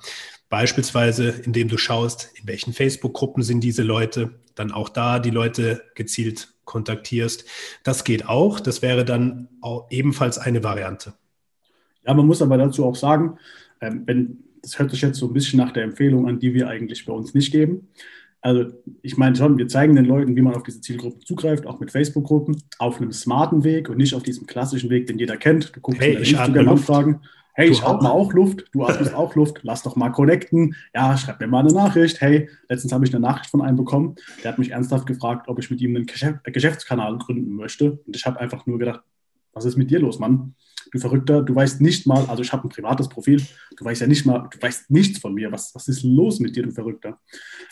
Beispielsweise, 0.48 1.28
indem 1.28 1.68
du 1.68 1.78
schaust, 1.78 2.30
in 2.34 2.46
welchen 2.46 2.72
Facebook-Gruppen 2.72 3.42
sind 3.42 3.60
diese 3.60 3.82
Leute, 3.82 4.40
dann 4.54 4.72
auch 4.72 4.88
da 4.88 5.18
die 5.18 5.30
Leute 5.30 5.82
gezielt 5.94 6.48
kontaktierst. 6.68 7.44
Das 7.82 8.04
geht 8.04 8.28
auch. 8.28 8.60
Das 8.60 8.82
wäre 8.82 9.04
dann 9.04 9.48
ebenfalls 9.90 10.38
eine 10.38 10.62
Variante. 10.62 11.14
Ja, 12.06 12.14
man 12.14 12.26
muss 12.26 12.40
aber 12.40 12.56
dazu 12.56 12.84
auch 12.84 12.94
sagen, 12.94 13.38
ähm, 13.80 14.02
wenn, 14.06 14.38
das 14.62 14.78
hört 14.78 14.90
sich 14.90 15.02
jetzt 15.02 15.18
so 15.18 15.26
ein 15.26 15.32
bisschen 15.32 15.58
nach 15.58 15.72
der 15.72 15.82
Empfehlung 15.82 16.28
an, 16.28 16.38
die 16.38 16.54
wir 16.54 16.68
eigentlich 16.68 17.04
bei 17.04 17.12
uns 17.12 17.34
nicht 17.34 17.50
geben. 17.50 17.88
Also 18.40 18.72
ich 19.02 19.16
meine 19.16 19.34
schon, 19.34 19.58
wir 19.58 19.66
zeigen 19.66 19.96
den 19.96 20.04
Leuten, 20.04 20.36
wie 20.36 20.42
man 20.42 20.54
auf 20.54 20.62
diese 20.62 20.80
Zielgruppen 20.80 21.20
zugreift, 21.22 21.66
auch 21.66 21.80
mit 21.80 21.90
Facebook-Gruppen, 21.90 22.62
auf 22.78 23.00
einem 23.00 23.12
smarten 23.12 23.64
Weg 23.64 23.88
und 23.88 23.96
nicht 23.96 24.14
auf 24.14 24.22
diesem 24.22 24.46
klassischen 24.46 24.90
Weg, 24.90 25.08
den 25.08 25.18
jeder 25.18 25.36
kennt. 25.36 25.74
Du 25.74 25.80
guckst 25.80 26.00
hey, 26.00 26.14
in 26.14 26.22
ich 26.22 26.30
Instagram 26.30 26.68
Anfragen. 26.68 27.20
Hey, 27.58 27.66
du 27.66 27.72
ich 27.72 27.82
atme 27.82 28.08
auch 28.08 28.32
Luft, 28.32 28.66
du 28.70 28.84
atmest 28.86 29.14
auch 29.14 29.34
Luft, 29.34 29.58
lass 29.62 29.82
doch 29.82 29.96
mal 29.96 30.10
connecten. 30.10 30.76
Ja, 30.94 31.16
schreib 31.16 31.40
mir 31.40 31.48
mal 31.48 31.58
eine 31.58 31.72
Nachricht. 31.72 32.20
Hey, 32.20 32.48
letztens 32.68 32.92
habe 32.92 33.04
ich 33.04 33.12
eine 33.12 33.20
Nachricht 33.20 33.50
von 33.50 33.62
einem 33.62 33.76
bekommen, 33.76 34.14
der 34.44 34.52
hat 34.52 34.60
mich 34.60 34.70
ernsthaft 34.70 35.06
gefragt, 35.06 35.48
ob 35.48 35.58
ich 35.58 35.68
mit 35.68 35.80
ihm 35.80 35.96
einen 35.96 36.06
Geschäftskanal 36.06 37.18
gründen 37.18 37.56
möchte. 37.56 37.98
Und 38.06 38.14
ich 38.14 38.24
habe 38.26 38.38
einfach 38.38 38.64
nur 38.66 38.78
gedacht, 38.78 39.00
was 39.54 39.64
ist 39.64 39.76
mit 39.76 39.90
dir 39.90 39.98
los, 39.98 40.20
Mann? 40.20 40.54
du 40.92 40.98
Verrückter, 40.98 41.42
du 41.42 41.54
weißt 41.54 41.80
nicht 41.80 42.06
mal, 42.06 42.24
also 42.26 42.42
ich 42.42 42.52
habe 42.52 42.66
ein 42.66 42.70
privates 42.70 43.08
Profil, 43.08 43.42
du 43.76 43.84
weißt 43.84 44.00
ja 44.00 44.06
nicht 44.06 44.26
mal, 44.26 44.48
du 44.50 44.60
weißt 44.60 44.90
nichts 44.90 45.18
von 45.18 45.34
mir. 45.34 45.50
Was, 45.52 45.74
was 45.74 45.88
ist 45.88 46.02
los 46.02 46.40
mit 46.40 46.56
dir, 46.56 46.62
du 46.62 46.70
Verrückter? 46.70 47.18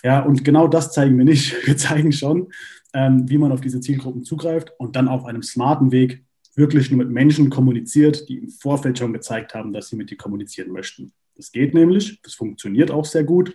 Ja, 0.03 0.20
und 0.20 0.44
genau 0.44 0.68
das 0.68 0.92
zeigen 0.92 1.16
wir 1.16 1.25
nicht. 1.25 1.55
Wir 1.66 1.77
zeigen 1.77 2.12
schon, 2.12 2.49
ähm, 2.92 3.29
wie 3.29 3.38
man 3.38 3.53
auf 3.53 3.61
diese 3.61 3.81
Zielgruppen 3.81 4.25
zugreift 4.25 4.72
und 4.79 4.96
dann 4.96 5.09
auf 5.09 5.25
einem 5.25 5.42
smarten 5.42 5.92
Weg 5.92 6.25
wirklich 6.57 6.90
nur 6.90 6.99
mit 6.99 7.11
Menschen 7.11 7.51
kommuniziert, 7.51 8.29
die 8.29 8.38
im 8.38 8.49
Vorfeld 8.49 8.99
schon 8.99 9.12
gezeigt 9.12 9.55
haben, 9.55 9.73
dass 9.73 9.88
sie 9.88 9.97
mit 9.97 10.11
dir 10.11 10.16
kommunizieren 10.16 10.73
möchten. 10.73 11.12
Das 11.37 11.53
geht 11.53 11.75
nämlich, 11.75 12.21
das 12.23 12.35
funktioniert 12.35 12.90
auch 12.90 13.05
sehr 13.05 13.25
gut. 13.25 13.55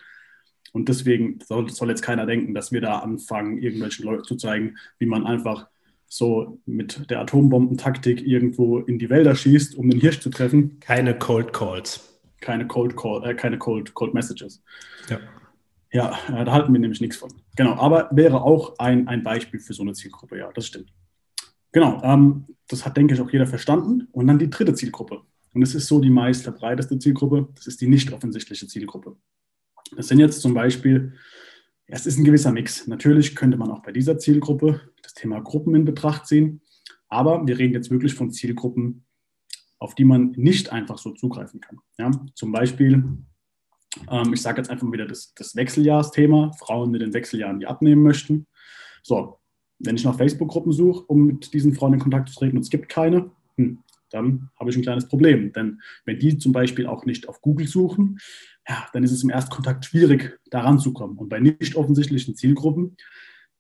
Und 0.72 0.88
deswegen 0.88 1.40
soll, 1.46 1.70
soll 1.70 1.90
jetzt 1.90 2.04
keiner 2.04 2.26
denken, 2.26 2.54
dass 2.54 2.72
wir 2.72 2.80
da 2.80 3.00
anfangen, 3.00 3.58
irgendwelchen 3.58 4.06
Leuten 4.06 4.24
zu 4.24 4.36
zeigen, 4.36 4.78
wie 5.00 5.08
man 5.08 5.26
einfach 5.26 5.68
so 6.08 6.60
mit 6.66 7.10
der 7.10 7.22
Atombombentaktik 7.22 8.26
irgendwo 8.26 8.80
in 8.80 9.00
die 9.00 9.10
Wälder 9.10 9.36
schießt, 9.36 9.76
um 9.76 9.90
den 9.90 10.00
Hirsch 10.00 10.20
zu 10.20 10.30
treffen. 10.30 10.80
Keine 10.80 11.18
Cold 11.18 11.54
Calls. 11.54 12.20
Keine 12.40 12.68
Cold 12.68 12.96
Call, 12.96 13.24
äh, 13.24 13.34
keine 13.34 13.58
Cold, 13.58 13.94
Cold 13.94 14.14
Messages. 14.14 14.64
Ja. 15.10 15.20
Ja, 15.94 16.18
äh, 16.30 16.46
da 16.46 16.52
halten 16.52 16.72
wir 16.72 16.80
nämlich 16.80 17.02
nichts 17.02 17.18
von. 17.18 17.32
Genau, 17.56 17.74
aber 17.74 18.10
wäre 18.12 18.44
auch 18.44 18.78
ein, 18.80 19.08
ein 19.08 19.24
Beispiel 19.24 19.60
für 19.60 19.74
so 19.74 19.84
eine 19.84 19.94
Zielgruppe, 19.94 20.38
ja, 20.38 20.50
das 20.54 20.68
stimmt. 20.68 20.92
Genau, 21.72 22.02
ähm, 22.04 22.46
das 22.68 22.86
hat, 22.86 22.98
denke 22.98 23.14
ich, 23.14 23.22
auch 23.22 23.32
jeder 23.32 23.48
verstanden. 23.48 24.08
Und 24.12 24.28
dann 24.28 24.40
die 24.40 24.50
dritte 24.50 24.74
Zielgruppe. 24.74 25.22
Und 25.54 25.62
es 25.62 25.76
ist 25.76 25.88
so 25.88 26.00
die 26.00 26.10
meist 26.10 26.44
verbreiteste 26.44 26.98
Zielgruppe, 26.98 27.50
das 27.56 27.68
ist 27.68 27.82
die 27.82 27.88
nicht 27.88 28.12
offensichtliche 28.14 28.68
Zielgruppe. 28.68 29.18
Das 29.96 30.08
sind 30.08 30.20
jetzt 30.20 30.42
zum 30.42 30.54
Beispiel 30.54 31.14
es 31.94 32.06
ist 32.06 32.18
ein 32.18 32.24
gewisser 32.24 32.54
Mix. 32.54 32.88
Natürlich 32.88 33.36
könnte 33.36 33.58
man 33.58 33.70
auch 33.70 33.82
bei 33.82 33.92
dieser 33.92 34.18
Zielgruppe 34.18 34.80
das 35.04 35.14
Thema 35.14 35.42
Gruppen 35.42 35.76
in 35.76 35.84
Betracht 35.84 36.26
ziehen, 36.26 36.62
aber 37.10 37.46
wir 37.46 37.60
reden 37.60 37.74
jetzt 37.74 37.92
wirklich 37.92 38.14
von 38.14 38.32
Zielgruppen, 38.32 39.06
auf 39.78 39.94
die 39.94 40.06
man 40.06 40.32
nicht 40.38 40.72
einfach 40.72 40.98
so 40.98 41.12
zugreifen 41.12 41.60
kann. 41.60 41.80
Ja? 41.98 42.12
Zum 42.34 42.54
Beispiel, 42.54 43.04
ähm, 44.10 44.34
ich 44.34 44.42
sage 44.42 44.62
jetzt 44.62 44.70
einfach 44.70 44.86
mal 44.86 44.94
wieder 44.94 45.08
das, 45.08 45.34
das 45.34 45.54
Wechseljahrsthema, 45.56 46.54
Frauen 46.54 46.92
mit 46.92 47.02
den 47.02 47.14
Wechseljahren, 47.14 47.60
die 47.60 47.68
abnehmen 47.68 48.04
möchten. 48.04 48.48
So, 49.04 49.41
wenn 49.84 49.96
ich 49.96 50.04
nach 50.04 50.18
Facebook-Gruppen 50.18 50.72
suche, 50.72 51.04
um 51.06 51.26
mit 51.26 51.54
diesen 51.54 51.74
Frauen 51.74 51.94
in 51.94 52.00
Kontakt 52.00 52.30
zu 52.30 52.36
treten 52.36 52.58
und 52.58 52.64
es 52.64 52.70
gibt 52.70 52.90
keine, 52.90 53.32
hm, 53.58 53.80
dann 54.12 54.50
habe 54.60 54.70
ich 54.70 54.76
ein 54.76 54.82
kleines 54.82 55.08
Problem. 55.08 55.54
Denn 55.54 55.82
wenn 56.06 56.20
die 56.20 56.38
zum 56.38 56.52
Beispiel 56.52 56.86
auch 56.86 57.06
nicht 57.06 57.30
auf 57.30 57.42
Google 57.42 57.68
suchen, 57.68 58.20
ja, 58.68 58.88
dann 58.94 59.04
ist 59.04 59.12
es 59.12 59.24
im 59.24 59.30
Erstkontakt 59.30 59.86
schwierig, 59.86 60.38
daran 60.50 60.80
zu 60.80 60.94
kommen. 60.94 61.18
Und 61.18 61.30
bei 61.30 61.40
nicht 61.40 61.76
offensichtlichen 61.76 62.36
Zielgruppen 62.36 62.98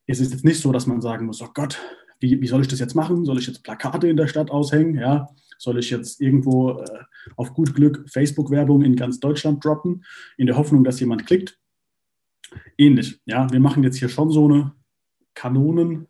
ist 0.06 0.22
es 0.22 0.32
jetzt 0.32 0.46
nicht 0.46 0.60
so, 0.60 0.72
dass 0.72 0.88
man 0.88 1.02
sagen 1.02 1.26
muss, 1.26 1.42
oh 1.42 1.50
Gott, 1.54 1.80
wie, 2.20 2.40
wie 2.42 2.48
soll 2.48 2.62
ich 2.62 2.68
das 2.68 2.80
jetzt 2.80 2.96
machen? 2.96 3.26
Soll 3.26 3.40
ich 3.40 3.48
jetzt 3.48 3.64
Plakate 3.64 4.08
in 4.08 4.18
der 4.18 4.28
Stadt 4.28 4.52
aushängen? 4.52 4.96
Ja? 4.96 5.30
Soll 5.58 5.80
ich 5.80 5.90
jetzt 5.90 6.22
irgendwo 6.22 6.80
äh, 6.80 7.00
auf 7.36 7.54
gut 7.54 7.74
Glück 7.74 8.06
Facebook-Werbung 8.10 8.84
in 8.84 8.96
ganz 8.96 9.20
Deutschland 9.20 9.64
droppen, 9.64 10.06
in 10.38 10.48
der 10.48 10.58
Hoffnung, 10.58 10.84
dass 10.84 11.00
jemand 11.00 11.26
klickt? 11.26 11.58
Ähnlich. 12.78 13.20
Ja, 13.26 13.52
wir 13.52 13.60
machen 13.60 13.84
jetzt 13.84 13.98
hier 13.98 14.10
schon 14.10 14.30
so 14.30 14.46
eine 14.46 14.74
Kanonen, 15.34 16.08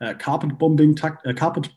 äh, 0.00 0.14
Carpet-Bombing-Taktik, 0.14 1.30
äh, 1.30 1.34
Carpet 1.34 1.70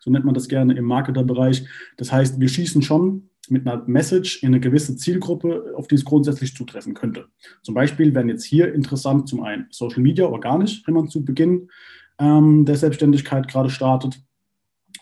so 0.00 0.10
nennt 0.10 0.24
man 0.24 0.34
das 0.34 0.48
gerne 0.48 0.74
im 0.74 0.84
Marketerbereich. 0.84 1.66
Das 1.96 2.12
heißt, 2.12 2.38
wir 2.40 2.48
schießen 2.48 2.82
schon 2.82 3.30
mit 3.48 3.66
einer 3.66 3.84
Message 3.86 4.42
in 4.42 4.48
eine 4.48 4.60
gewisse 4.60 4.96
Zielgruppe, 4.96 5.72
auf 5.76 5.86
die 5.86 5.94
es 5.94 6.04
grundsätzlich 6.04 6.54
zutreffen 6.54 6.94
könnte. 6.94 7.26
Zum 7.62 7.74
Beispiel 7.74 8.14
wären 8.14 8.28
jetzt 8.28 8.44
hier 8.44 8.74
interessant 8.74 9.28
zum 9.28 9.42
einen 9.42 9.66
Social 9.70 10.02
Media 10.02 10.26
organisch, 10.26 10.82
wenn 10.86 10.94
man 10.94 11.08
zu 11.08 11.24
Beginn 11.24 11.70
ähm, 12.18 12.64
der 12.64 12.76
Selbstständigkeit 12.76 13.46
gerade 13.46 13.70
startet, 13.70 14.20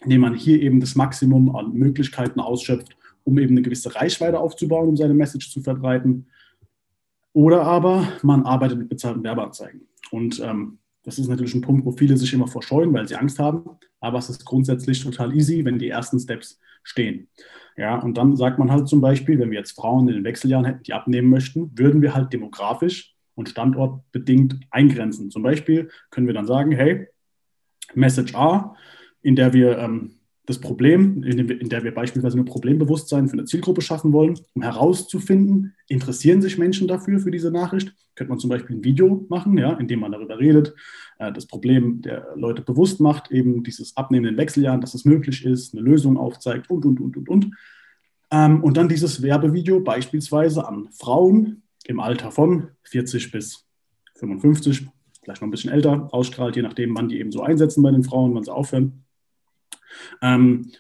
indem 0.03 0.21
man 0.21 0.35
hier 0.35 0.61
eben 0.61 0.81
das 0.81 0.95
Maximum 0.95 1.57
an 1.57 1.73
Möglichkeiten 1.73 2.39
ausschöpft, 2.39 2.97
um 3.25 3.39
eben 3.39 3.53
eine 3.53 3.63
gewisse 3.63 3.95
Reichweite 3.95 4.39
aufzubauen, 4.39 4.91
um 4.91 4.97
seine 4.97 5.15
Message 5.15 5.51
zu 5.51 5.63
verbreiten. 5.63 6.27
Oder 7.33 7.63
aber 7.63 8.09
man 8.23 8.45
arbeitet 8.45 8.79
mit 8.79 8.91
bezahlten 8.91 9.25
Werbeanzeigen. 9.25 9.89
Und 10.11 10.39
ähm, 10.41 10.79
das 11.05 11.19
ist 11.19 11.29
natürlich 11.29 11.55
ein 11.55 11.61
Punkt, 11.61 11.85
wo 11.85 11.93
viele 11.93 12.17
sich 12.17 12.33
immer 12.33 12.49
verscheuen, 12.49 12.93
weil 12.93 13.07
sie 13.07 13.15
Angst 13.15 13.39
haben. 13.39 13.65
Aber 14.01 14.19
es 14.19 14.31
ist 14.31 14.45
grundsätzlich 14.45 15.03
total 15.03 15.35
easy, 15.35 15.65
wenn 15.65 15.79
die 15.79 15.89
ersten 15.89 16.19
Steps 16.19 16.61
stehen. 16.83 17.29
Ja, 17.77 17.99
und 17.99 18.17
dann 18.17 18.37
sagt 18.37 18.59
man 18.59 18.71
halt 18.71 18.89
zum 18.89 19.01
Beispiel, 19.01 19.39
wenn 19.39 19.51
wir 19.51 19.59
jetzt 19.59 19.73
Frauen 19.73 20.09
in 20.09 20.15
den 20.15 20.25
Wechseljahren 20.25 20.65
hätten, 20.65 20.83
die 20.83 20.93
abnehmen 20.93 21.29
möchten, 21.29 21.77
würden 21.77 22.03
wir 22.03 22.15
halt 22.15 22.33
demografisch 22.33 23.15
und 23.35 23.49
standortbedingt 23.49 24.61
eingrenzen. 24.71 25.31
Zum 25.31 25.43
Beispiel 25.43 25.91
können 26.11 26.27
wir 26.27 26.35
dann 26.35 26.47
sagen, 26.47 26.73
hey, 26.73 27.09
Message 27.95 28.35
A, 28.35 28.75
in 29.23 29.37
der 29.37 29.53
wir 29.53 29.79
ähm, 29.79 30.21
das 30.47 30.59
Problem, 30.59 31.23
in, 31.23 31.69
der 31.69 31.85
wir 31.85 31.95
beispielsweise 31.95 32.39
ein 32.39 32.45
Problembewusstsein 32.45 33.29
für 33.29 33.33
eine 33.33 33.47
Zielgruppe 33.47 33.81
schaffen 33.81 34.13
wollen, 34.13 34.39
um 34.53 34.63
herauszufinden, 34.63 35.75
interessieren 35.89 36.43
sich 36.43 36.59
Menschen 36.59 36.87
dafür, 36.87 37.19
für 37.19 37.31
diese 37.31 37.51
Nachricht, 37.51 37.95
könnte 38.15 38.31
man 38.31 38.39
zum 38.39 38.51
Beispiel 38.51 38.77
ein 38.77 38.85
Video 38.85 39.27
machen, 39.31 39.57
ja, 39.57 39.73
in 39.75 39.89
dem 39.89 40.01
man 40.01 40.13
darüber 40.13 40.39
redet, 40.39 40.75
äh, 41.19 41.33
das 41.33 41.47
Problem 41.47 42.03
der 42.03 42.29
Leute 42.37 42.61
bewusst 42.61 43.01
macht, 43.01 43.31
eben 43.31 43.65
dieses 43.65 43.97
Abnehmen 43.97 44.27
in 44.27 44.37
Wechseljahren, 44.37 44.83
dass 44.83 44.95
es 44.95 45.07
möglich 45.07 45.45
ist, 45.47 45.75
eine 45.75 45.83
Lösung 45.83 46.19
aufzeigt 46.19 46.69
und, 46.69 46.85
und, 46.85 47.01
und, 47.01 47.17
und, 47.17 47.29
und. 47.29 47.51
Ähm, 48.31 48.63
und 48.63 48.77
dann 48.77 48.89
dieses 48.89 49.23
Werbevideo 49.23 49.81
beispielsweise 49.81 50.69
an 50.69 50.89
Frauen 50.91 51.63
im 51.85 52.01
Alter 52.01 52.31
von 52.31 52.69
40 52.83 53.31
bis 53.31 53.67
55, 54.17 54.87
vielleicht 55.23 55.41
noch 55.41 55.49
ein 55.49 55.51
bisschen 55.51 55.73
älter, 55.73 56.09
ausstrahlt, 56.13 56.57
je 56.57 56.63
nachdem, 56.63 56.95
wann 56.95 57.09
die 57.09 57.19
eben 57.19 57.33
so 57.33 57.43
einsetzen 57.43 57.83
bei 57.83 57.91
den 57.91 58.05
Frauen, 58.05 58.35
wann 58.35 58.45
sie 58.45 58.53
aufhören. 58.53 59.04
Ähm, 60.23 60.71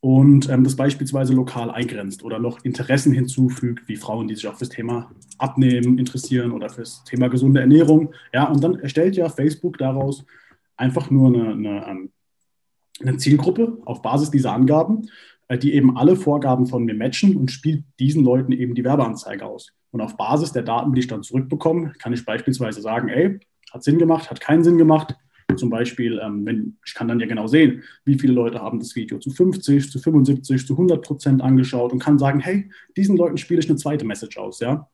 und 0.00 0.48
ähm, 0.48 0.64
das 0.64 0.76
beispielsweise 0.76 1.34
lokal 1.34 1.70
eingrenzt 1.70 2.24
oder 2.24 2.38
noch 2.38 2.64
Interessen 2.64 3.12
hinzufügt, 3.12 3.86
wie 3.86 3.96
Frauen, 3.96 4.28
die 4.28 4.34
sich 4.34 4.48
auch 4.48 4.56
fürs 4.56 4.70
Thema 4.70 5.10
Abnehmen 5.36 5.98
interessieren 5.98 6.52
oder 6.52 6.70
fürs 6.70 7.04
Thema 7.04 7.28
gesunde 7.28 7.60
Ernährung. 7.60 8.14
Ja, 8.32 8.44
und 8.44 8.64
dann 8.64 8.80
erstellt 8.80 9.16
ja 9.16 9.28
Facebook 9.28 9.76
daraus 9.76 10.24
einfach 10.76 11.10
nur 11.10 11.28
eine, 11.28 11.52
eine, 11.52 11.86
ähm, 11.86 12.10
eine 13.00 13.16
Zielgruppe 13.18 13.78
auf 13.84 14.00
Basis 14.00 14.30
dieser 14.30 14.52
Angaben, 14.52 15.08
äh, 15.48 15.58
die 15.58 15.74
eben 15.74 15.98
alle 15.98 16.16
Vorgaben 16.16 16.66
von 16.66 16.84
mir 16.84 16.94
matchen 16.94 17.36
und 17.36 17.50
spielt 17.50 17.84
diesen 17.98 18.24
Leuten 18.24 18.52
eben 18.52 18.74
die 18.74 18.84
Werbeanzeige 18.84 19.44
aus. 19.44 19.72
Und 19.90 20.00
auf 20.00 20.16
Basis 20.16 20.52
der 20.52 20.62
Daten, 20.62 20.94
die 20.94 21.00
ich 21.00 21.08
dann 21.08 21.22
zurückbekomme, 21.22 21.92
kann 21.98 22.14
ich 22.14 22.24
beispielsweise 22.24 22.80
sagen, 22.80 23.08
ey, 23.08 23.38
hat 23.70 23.82
Sinn 23.82 23.98
gemacht, 23.98 24.30
hat 24.30 24.40
keinen 24.40 24.64
Sinn 24.64 24.78
gemacht, 24.78 25.14
zum 25.56 25.70
Beispiel, 25.70 26.20
ähm, 26.22 26.44
wenn, 26.46 26.76
ich 26.84 26.94
kann 26.94 27.08
dann 27.08 27.20
ja 27.20 27.26
genau 27.26 27.46
sehen, 27.46 27.82
wie 28.04 28.18
viele 28.18 28.32
Leute 28.32 28.60
haben 28.60 28.78
das 28.78 28.94
Video 28.96 29.18
zu 29.18 29.30
50, 29.30 29.90
zu 29.90 29.98
75, 29.98 30.66
zu 30.66 30.74
100 30.74 31.02
Prozent 31.02 31.42
angeschaut 31.42 31.92
und 31.92 31.98
kann 31.98 32.18
sagen, 32.18 32.40
hey, 32.40 32.70
diesen 32.96 33.16
Leuten 33.16 33.38
spiele 33.38 33.60
ich 33.60 33.68
eine 33.68 33.78
zweite 33.78 34.04
Message 34.04 34.38
aus, 34.38 34.60
ja. 34.60 34.88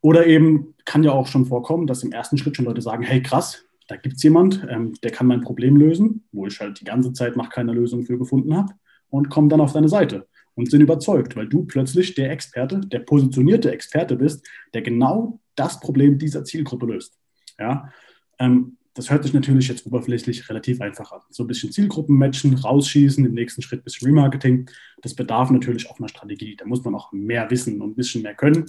Oder 0.00 0.26
eben 0.26 0.74
kann 0.84 1.02
ja 1.02 1.12
auch 1.12 1.26
schon 1.26 1.46
vorkommen, 1.46 1.86
dass 1.86 2.02
im 2.02 2.12
ersten 2.12 2.36
Schritt 2.36 2.56
schon 2.56 2.66
Leute 2.66 2.82
sagen, 2.82 3.02
hey, 3.02 3.22
krass, 3.22 3.64
da 3.88 3.96
gibt 3.96 4.16
es 4.16 4.22
jemand, 4.22 4.66
ähm, 4.68 4.94
der 5.02 5.10
kann 5.10 5.26
mein 5.26 5.40
Problem 5.40 5.76
lösen, 5.76 6.24
wo 6.32 6.46
ich 6.46 6.60
halt 6.60 6.80
die 6.80 6.84
ganze 6.84 7.12
Zeit 7.12 7.36
nach 7.36 7.50
keiner 7.50 7.74
Lösung 7.74 8.04
für 8.04 8.18
gefunden 8.18 8.56
habe 8.56 8.74
und 9.10 9.30
kommen 9.30 9.48
dann 9.48 9.60
auf 9.60 9.72
deine 9.72 9.88
Seite 9.88 10.26
und 10.54 10.70
sind 10.70 10.80
überzeugt, 10.80 11.36
weil 11.36 11.48
du 11.48 11.64
plötzlich 11.64 12.14
der 12.14 12.30
Experte, 12.30 12.80
der 12.80 13.00
positionierte 13.00 13.70
Experte 13.70 14.16
bist, 14.16 14.46
der 14.72 14.82
genau 14.82 15.40
das 15.54 15.80
Problem 15.80 16.18
dieser 16.18 16.44
Zielgruppe 16.44 16.86
löst. 16.86 17.18
Ja, 17.58 17.90
ähm, 18.38 18.76
das 18.94 19.10
hört 19.10 19.24
sich 19.24 19.32
natürlich 19.32 19.68
jetzt 19.68 19.86
oberflächlich 19.86 20.48
relativ 20.48 20.80
einfach 20.80 21.10
an. 21.10 21.20
So 21.30 21.42
ein 21.42 21.48
bisschen 21.48 21.72
Zielgruppen 21.72 22.16
matchen, 22.16 22.54
rausschießen, 22.54 23.24
im 23.26 23.34
nächsten 23.34 23.60
Schritt 23.60 23.82
bisschen 23.82 24.06
Remarketing. 24.06 24.70
Das 25.02 25.14
bedarf 25.14 25.50
natürlich 25.50 25.90
auch 25.90 25.98
einer 25.98 26.08
Strategie. 26.08 26.56
Da 26.56 26.64
muss 26.64 26.84
man 26.84 26.94
auch 26.94 27.10
mehr 27.10 27.50
wissen 27.50 27.82
und 27.82 27.90
ein 27.90 27.94
bisschen 27.96 28.22
mehr 28.22 28.34
können. 28.34 28.66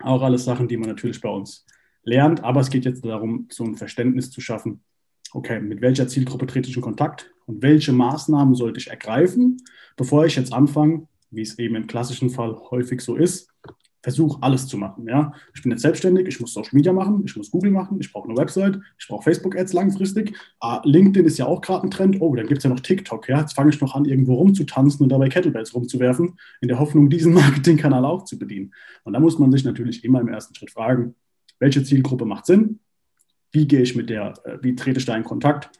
Auch 0.00 0.22
alles 0.22 0.44
Sachen, 0.44 0.68
die 0.68 0.76
man 0.76 0.88
natürlich 0.88 1.20
bei 1.20 1.28
uns 1.28 1.66
lernt. 2.04 2.44
Aber 2.44 2.60
es 2.60 2.70
geht 2.70 2.84
jetzt 2.84 3.04
darum, 3.04 3.48
so 3.50 3.64
ein 3.64 3.76
Verständnis 3.76 4.30
zu 4.30 4.40
schaffen. 4.40 4.84
Okay, 5.32 5.60
mit 5.60 5.80
welcher 5.80 6.06
Zielgruppe 6.06 6.46
trete 6.46 6.70
ich 6.70 6.76
in 6.76 6.82
Kontakt 6.82 7.32
und 7.46 7.62
welche 7.62 7.92
Maßnahmen 7.92 8.54
sollte 8.54 8.78
ich 8.78 8.90
ergreifen, 8.90 9.56
bevor 9.96 10.24
ich 10.24 10.36
jetzt 10.36 10.52
anfange, 10.52 11.08
wie 11.30 11.42
es 11.42 11.58
eben 11.58 11.74
im 11.74 11.86
klassischen 11.86 12.30
Fall 12.30 12.54
häufig 12.70 13.00
so 13.00 13.16
ist, 13.16 13.51
versuche 14.02 14.42
alles 14.42 14.66
zu 14.66 14.76
machen. 14.76 15.06
Ja? 15.06 15.32
Ich 15.54 15.62
bin 15.62 15.70
jetzt 15.70 15.82
selbstständig, 15.82 16.26
ich 16.26 16.40
muss 16.40 16.52
Social 16.52 16.74
Media 16.74 16.92
machen, 16.92 17.22
ich 17.24 17.36
muss 17.36 17.50
Google 17.50 17.70
machen, 17.70 17.98
ich 18.00 18.12
brauche 18.12 18.28
eine 18.28 18.36
Website, 18.36 18.78
ich 18.98 19.06
brauche 19.06 19.22
Facebook-Ads 19.22 19.72
langfristig. 19.72 20.36
Ah, 20.60 20.82
LinkedIn 20.84 21.24
ist 21.24 21.38
ja 21.38 21.46
auch 21.46 21.60
gerade 21.60 21.86
ein 21.86 21.90
Trend. 21.90 22.20
Oh, 22.20 22.34
dann 22.34 22.46
gibt 22.46 22.58
es 22.58 22.64
ja 22.64 22.70
noch 22.70 22.80
TikTok. 22.80 23.28
Ja? 23.28 23.40
Jetzt 23.40 23.54
fange 23.54 23.70
ich 23.70 23.80
noch 23.80 23.94
an, 23.94 24.04
irgendwo 24.04 24.34
rumzutanzen 24.34 25.04
und 25.04 25.08
dabei 25.08 25.28
Kettlebells 25.28 25.74
rumzuwerfen, 25.74 26.38
in 26.60 26.68
der 26.68 26.80
Hoffnung, 26.80 27.08
diesen 27.08 27.32
Marketingkanal 27.34 28.04
auch 28.04 28.24
zu 28.24 28.38
bedienen. 28.38 28.74
Und 29.04 29.12
da 29.12 29.20
muss 29.20 29.38
man 29.38 29.52
sich 29.52 29.64
natürlich 29.64 30.04
immer 30.04 30.20
im 30.20 30.28
ersten 30.28 30.54
Schritt 30.54 30.72
fragen, 30.72 31.14
welche 31.60 31.84
Zielgruppe 31.84 32.24
macht 32.24 32.46
Sinn? 32.46 32.80
Wie 33.52 33.68
gehe 33.68 33.82
ich 33.82 33.94
mit 33.94 34.10
der, 34.10 34.34
äh, 34.44 34.58
wie 34.62 34.74
trete 34.74 34.98
ich 34.98 35.06
da 35.06 35.16
in 35.16 35.24
Kontakt? 35.24 35.70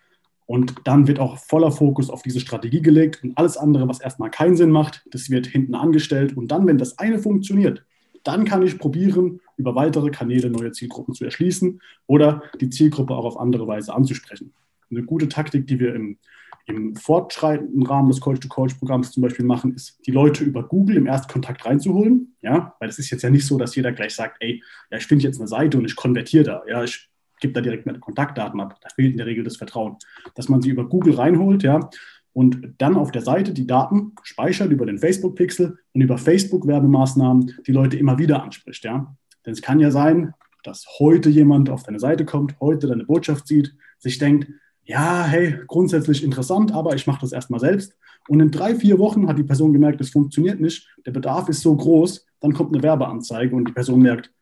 Und 0.46 0.74
dann 0.84 1.08
wird 1.08 1.18
auch 1.18 1.38
voller 1.38 1.72
Fokus 1.72 2.10
auf 2.10 2.22
diese 2.22 2.38
Strategie 2.38 2.82
gelegt 2.82 3.24
und 3.24 3.36
alles 3.38 3.56
andere, 3.56 3.88
was 3.88 4.00
erstmal 4.00 4.30
keinen 4.30 4.56
Sinn 4.56 4.70
macht, 4.70 5.04
das 5.10 5.30
wird 5.30 5.46
hinten 5.46 5.74
angestellt. 5.74 6.36
Und 6.36 6.48
dann, 6.48 6.66
wenn 6.66 6.78
das 6.78 6.98
eine 6.98 7.18
funktioniert, 7.18 7.84
dann 8.24 8.44
kann 8.44 8.62
ich 8.62 8.78
probieren, 8.78 9.40
über 9.56 9.74
weitere 9.74 10.10
Kanäle 10.10 10.50
neue 10.50 10.72
Zielgruppen 10.72 11.14
zu 11.14 11.24
erschließen 11.24 11.80
oder 12.06 12.42
die 12.60 12.70
Zielgruppe 12.70 13.14
auch 13.14 13.24
auf 13.24 13.38
andere 13.38 13.66
Weise 13.66 13.94
anzusprechen. 13.94 14.52
Eine 14.90 15.02
gute 15.04 15.28
Taktik, 15.28 15.66
die 15.66 15.80
wir 15.80 15.94
im, 15.94 16.18
im 16.66 16.94
fortschreitenden 16.96 17.86
Rahmen 17.86 18.08
des 18.08 18.20
Coach-to-Coach-Programms 18.20 19.12
zum 19.12 19.22
Beispiel 19.22 19.44
machen, 19.44 19.74
ist, 19.74 19.98
die 20.06 20.10
Leute 20.10 20.44
über 20.44 20.62
Google 20.62 20.96
im 20.96 21.06
Erstkontakt 21.06 21.64
reinzuholen. 21.64 22.36
Ja, 22.42 22.76
weil 22.78 22.88
es 22.88 22.98
ist 22.98 23.10
jetzt 23.10 23.22
ja 23.22 23.30
nicht 23.30 23.46
so, 23.46 23.58
dass 23.58 23.74
jeder 23.74 23.92
gleich 23.92 24.14
sagt, 24.14 24.36
ey, 24.40 24.62
ja, 24.90 24.98
ich 24.98 25.06
finde 25.06 25.24
jetzt 25.24 25.38
eine 25.38 25.48
Seite 25.48 25.78
und 25.78 25.84
ich 25.84 25.96
konvertiere 25.96 26.44
da. 26.44 26.62
Ja, 26.68 26.84
ich 26.84 27.08
gebe 27.40 27.52
da 27.52 27.60
direkt 27.60 27.86
meine 27.86 27.98
Kontaktdaten 27.98 28.60
ab. 28.60 28.78
Da 28.80 28.88
fehlt 28.94 29.12
in 29.12 29.18
der 29.18 29.26
Regel 29.26 29.44
das 29.44 29.56
Vertrauen. 29.56 29.96
Dass 30.34 30.48
man 30.48 30.62
sie 30.62 30.70
über 30.70 30.88
Google 30.88 31.14
reinholt, 31.14 31.62
ja, 31.62 31.90
und 32.32 32.74
dann 32.78 32.96
auf 32.96 33.12
der 33.12 33.22
Seite 33.22 33.52
die 33.52 33.66
Daten 33.66 34.12
speichert 34.22 34.70
über 34.70 34.86
den 34.86 34.98
Facebook-Pixel 34.98 35.78
und 35.92 36.00
über 36.00 36.18
Facebook-Werbemaßnahmen 36.18 37.54
die 37.66 37.72
Leute 37.72 37.98
immer 37.98 38.18
wieder 38.18 38.42
anspricht. 38.42 38.84
Ja? 38.84 39.14
Denn 39.44 39.52
es 39.52 39.62
kann 39.62 39.80
ja 39.80 39.90
sein, 39.90 40.32
dass 40.64 40.86
heute 40.98 41.28
jemand 41.28 41.68
auf 41.70 41.82
deine 41.82 41.98
Seite 41.98 42.24
kommt, 42.24 42.58
heute 42.60 42.86
deine 42.86 43.04
Botschaft 43.04 43.46
sieht, 43.46 43.74
sich 43.98 44.18
denkt, 44.18 44.48
ja, 44.84 45.24
hey, 45.24 45.60
grundsätzlich 45.66 46.24
interessant, 46.24 46.72
aber 46.72 46.94
ich 46.94 47.06
mache 47.06 47.20
das 47.20 47.32
erstmal 47.32 47.60
selbst. 47.60 47.96
Und 48.28 48.40
in 48.40 48.50
drei, 48.50 48.74
vier 48.74 48.98
Wochen 48.98 49.28
hat 49.28 49.38
die 49.38 49.44
Person 49.44 49.72
gemerkt, 49.72 50.00
es 50.00 50.10
funktioniert 50.10 50.60
nicht, 50.60 50.88
der 51.04 51.12
Bedarf 51.12 51.48
ist 51.48 51.60
so 51.60 51.76
groß, 51.76 52.26
dann 52.40 52.52
kommt 52.52 52.74
eine 52.74 52.82
Werbeanzeige 52.82 53.54
und 53.54 53.68
die 53.68 53.72
Person 53.72 54.00
merkt, 54.00 54.32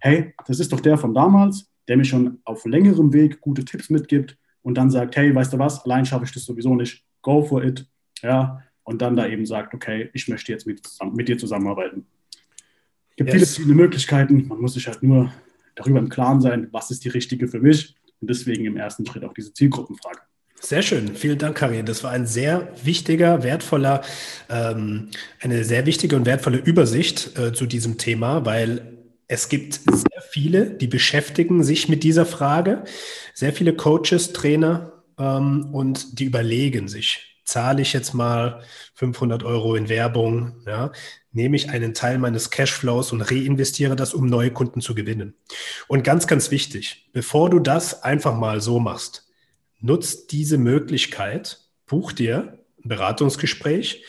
hey, 0.00 0.34
das 0.46 0.60
ist 0.60 0.72
doch 0.72 0.80
der 0.80 0.98
von 0.98 1.14
damals, 1.14 1.70
der 1.88 1.96
mir 1.96 2.04
schon 2.04 2.40
auf 2.44 2.64
längerem 2.64 3.12
Weg 3.12 3.40
gute 3.40 3.64
Tipps 3.64 3.90
mitgibt 3.90 4.36
und 4.62 4.76
dann 4.76 4.90
sagt, 4.90 5.16
hey, 5.16 5.34
weißt 5.34 5.52
du 5.52 5.58
was, 5.58 5.84
allein 5.84 6.04
schaffe 6.04 6.24
ich 6.24 6.32
das 6.32 6.44
sowieso 6.44 6.74
nicht, 6.74 7.04
go 7.22 7.42
for 7.42 7.62
it, 7.64 7.86
ja, 8.22 8.62
und 8.84 9.02
dann 9.02 9.16
da 9.16 9.26
eben 9.26 9.44
sagt, 9.44 9.74
okay, 9.74 10.10
ich 10.14 10.28
möchte 10.28 10.52
jetzt 10.52 10.66
mit, 10.66 10.80
mit 11.12 11.28
dir 11.28 11.38
zusammenarbeiten. 11.38 12.06
Es 13.10 13.16
gibt 13.16 13.32
yes. 13.32 13.56
viele, 13.56 13.66
viele 13.66 13.74
Möglichkeiten, 13.76 14.46
man 14.48 14.60
muss 14.60 14.74
sich 14.74 14.86
halt 14.86 15.02
nur 15.02 15.32
darüber 15.74 15.98
im 15.98 16.08
Klaren 16.08 16.40
sein, 16.40 16.68
was 16.72 16.90
ist 16.90 17.04
die 17.04 17.08
richtige 17.08 17.48
für 17.48 17.60
mich 17.60 17.94
und 18.20 18.30
deswegen 18.30 18.64
im 18.64 18.76
ersten 18.76 19.06
Schritt 19.06 19.24
auch 19.24 19.34
diese 19.34 19.52
Zielgruppenfrage. 19.52 20.20
Sehr 20.60 20.82
schön, 20.82 21.14
vielen 21.14 21.38
Dank, 21.38 21.56
Karin. 21.56 21.86
Das 21.86 22.02
war 22.02 22.10
ein 22.10 22.26
sehr 22.26 22.72
wichtiger, 22.82 23.44
wertvoller, 23.44 24.02
ähm, 24.48 25.10
eine 25.40 25.62
sehr 25.64 25.86
wichtige 25.86 26.16
und 26.16 26.26
wertvolle 26.26 26.58
Übersicht 26.58 27.38
äh, 27.38 27.52
zu 27.52 27.66
diesem 27.66 27.96
Thema, 27.96 28.44
weil 28.44 28.98
es 29.28 29.48
gibt 29.48 29.74
sehr 29.74 30.22
viele, 30.30 30.70
die 30.70 30.88
beschäftigen 30.88 31.62
sich 31.62 31.88
mit 31.88 32.02
dieser 32.02 32.26
Frage. 32.26 32.84
Sehr 33.34 33.52
viele 33.52 33.74
Coaches, 33.74 34.32
Trainer, 34.32 34.97
ähm, 35.18 35.72
und 35.72 36.18
die 36.18 36.24
überlegen 36.24 36.88
sich, 36.88 37.40
zahle 37.44 37.82
ich 37.82 37.92
jetzt 37.92 38.12
mal 38.14 38.62
500 38.94 39.42
Euro 39.42 39.74
in 39.74 39.88
Werbung, 39.88 40.60
ja, 40.66 40.92
nehme 41.32 41.56
ich 41.56 41.70
einen 41.70 41.94
Teil 41.94 42.18
meines 42.18 42.50
Cashflows 42.50 43.12
und 43.12 43.22
reinvestiere 43.22 43.96
das, 43.96 44.14
um 44.14 44.26
neue 44.26 44.50
Kunden 44.50 44.80
zu 44.80 44.94
gewinnen. 44.94 45.34
Und 45.86 46.04
ganz, 46.04 46.26
ganz 46.26 46.50
wichtig, 46.50 47.08
bevor 47.12 47.48
du 47.50 47.58
das 47.58 48.02
einfach 48.02 48.36
mal 48.36 48.60
so 48.60 48.80
machst, 48.80 49.28
nutzt 49.80 50.32
diese 50.32 50.58
Möglichkeit, 50.58 51.60
buch 51.86 52.12
dir 52.12 52.58
ein 52.84 52.88
Beratungsgespräch 52.88 54.04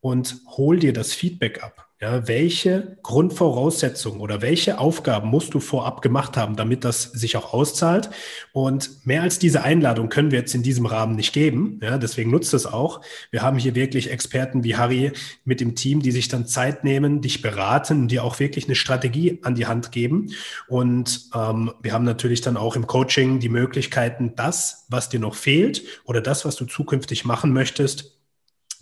und 0.00 0.36
hol 0.56 0.78
dir 0.78 0.92
das 0.92 1.12
Feedback 1.12 1.62
ab. 1.62 1.87
Ja, 2.00 2.28
welche 2.28 2.96
Grundvoraussetzungen 3.02 4.20
oder 4.20 4.40
welche 4.40 4.78
Aufgaben 4.78 5.30
musst 5.30 5.52
du 5.52 5.58
vorab 5.58 6.00
gemacht 6.00 6.36
haben, 6.36 6.54
damit 6.54 6.84
das 6.84 7.02
sich 7.02 7.36
auch 7.36 7.52
auszahlt? 7.52 8.08
Und 8.52 9.04
mehr 9.04 9.22
als 9.22 9.40
diese 9.40 9.64
Einladung 9.64 10.08
können 10.08 10.30
wir 10.30 10.38
jetzt 10.38 10.54
in 10.54 10.62
diesem 10.62 10.86
Rahmen 10.86 11.16
nicht 11.16 11.32
geben. 11.32 11.80
Ja, 11.82 11.98
deswegen 11.98 12.30
nutzt 12.30 12.54
es 12.54 12.66
auch. 12.66 13.00
Wir 13.32 13.42
haben 13.42 13.58
hier 13.58 13.74
wirklich 13.74 14.12
Experten 14.12 14.62
wie 14.62 14.76
Harry 14.76 15.10
mit 15.44 15.60
dem 15.60 15.74
Team, 15.74 16.00
die 16.00 16.12
sich 16.12 16.28
dann 16.28 16.46
Zeit 16.46 16.84
nehmen, 16.84 17.20
dich 17.20 17.42
beraten 17.42 18.06
dir 18.06 18.22
auch 18.22 18.38
wirklich 18.38 18.66
eine 18.66 18.76
Strategie 18.76 19.40
an 19.42 19.56
die 19.56 19.66
Hand 19.66 19.90
geben. 19.90 20.32
Und 20.68 21.30
ähm, 21.34 21.72
wir 21.82 21.94
haben 21.94 22.04
natürlich 22.04 22.42
dann 22.42 22.56
auch 22.56 22.76
im 22.76 22.86
Coaching 22.86 23.40
die 23.40 23.48
Möglichkeiten, 23.48 24.36
das, 24.36 24.86
was 24.88 25.08
dir 25.08 25.18
noch 25.18 25.34
fehlt 25.34 25.82
oder 26.04 26.20
das, 26.20 26.44
was 26.44 26.54
du 26.54 26.64
zukünftig 26.64 27.24
machen 27.24 27.52
möchtest, 27.52 28.17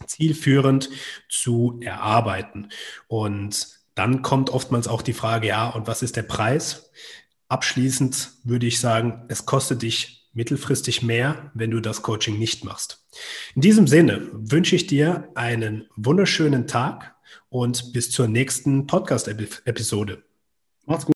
zielführend 0.06 0.90
zu 1.28 1.80
erarbeiten. 1.82 2.70
Und 3.09 3.68
dann 3.94 4.22
kommt 4.22 4.50
oftmals 4.50 4.88
auch 4.88 5.02
die 5.02 5.14
Frage, 5.14 5.48
ja, 5.48 5.68
und 5.68 5.87
was 5.87 6.02
ist 6.02 6.16
der 6.16 6.22
Preis? 6.22 6.90
Abschließend 7.48 8.32
würde 8.44 8.66
ich 8.66 8.80
sagen, 8.80 9.24
es 9.28 9.46
kostet 9.46 9.82
dich 9.82 10.28
mittelfristig 10.35 11.02
mehr, 11.02 11.50
wenn 11.54 11.70
du 11.70 11.80
das 11.80 12.02
Coaching 12.02 12.38
nicht 12.38 12.64
machst. 12.64 13.06
In 13.54 13.62
diesem 13.62 13.87
Sinne 13.87 14.28
wünsche 14.32 14.76
ich 14.76 14.87
dir 14.87 15.30
einen 15.35 15.88
wunderschönen 15.96 16.66
Tag 16.66 17.14
und 17.48 17.94
bis 17.94 18.11
zur 18.11 18.28
nächsten 18.28 18.87
Podcast-Episode. 18.87 20.22
Macht's 20.85 21.06
gut. 21.06 21.14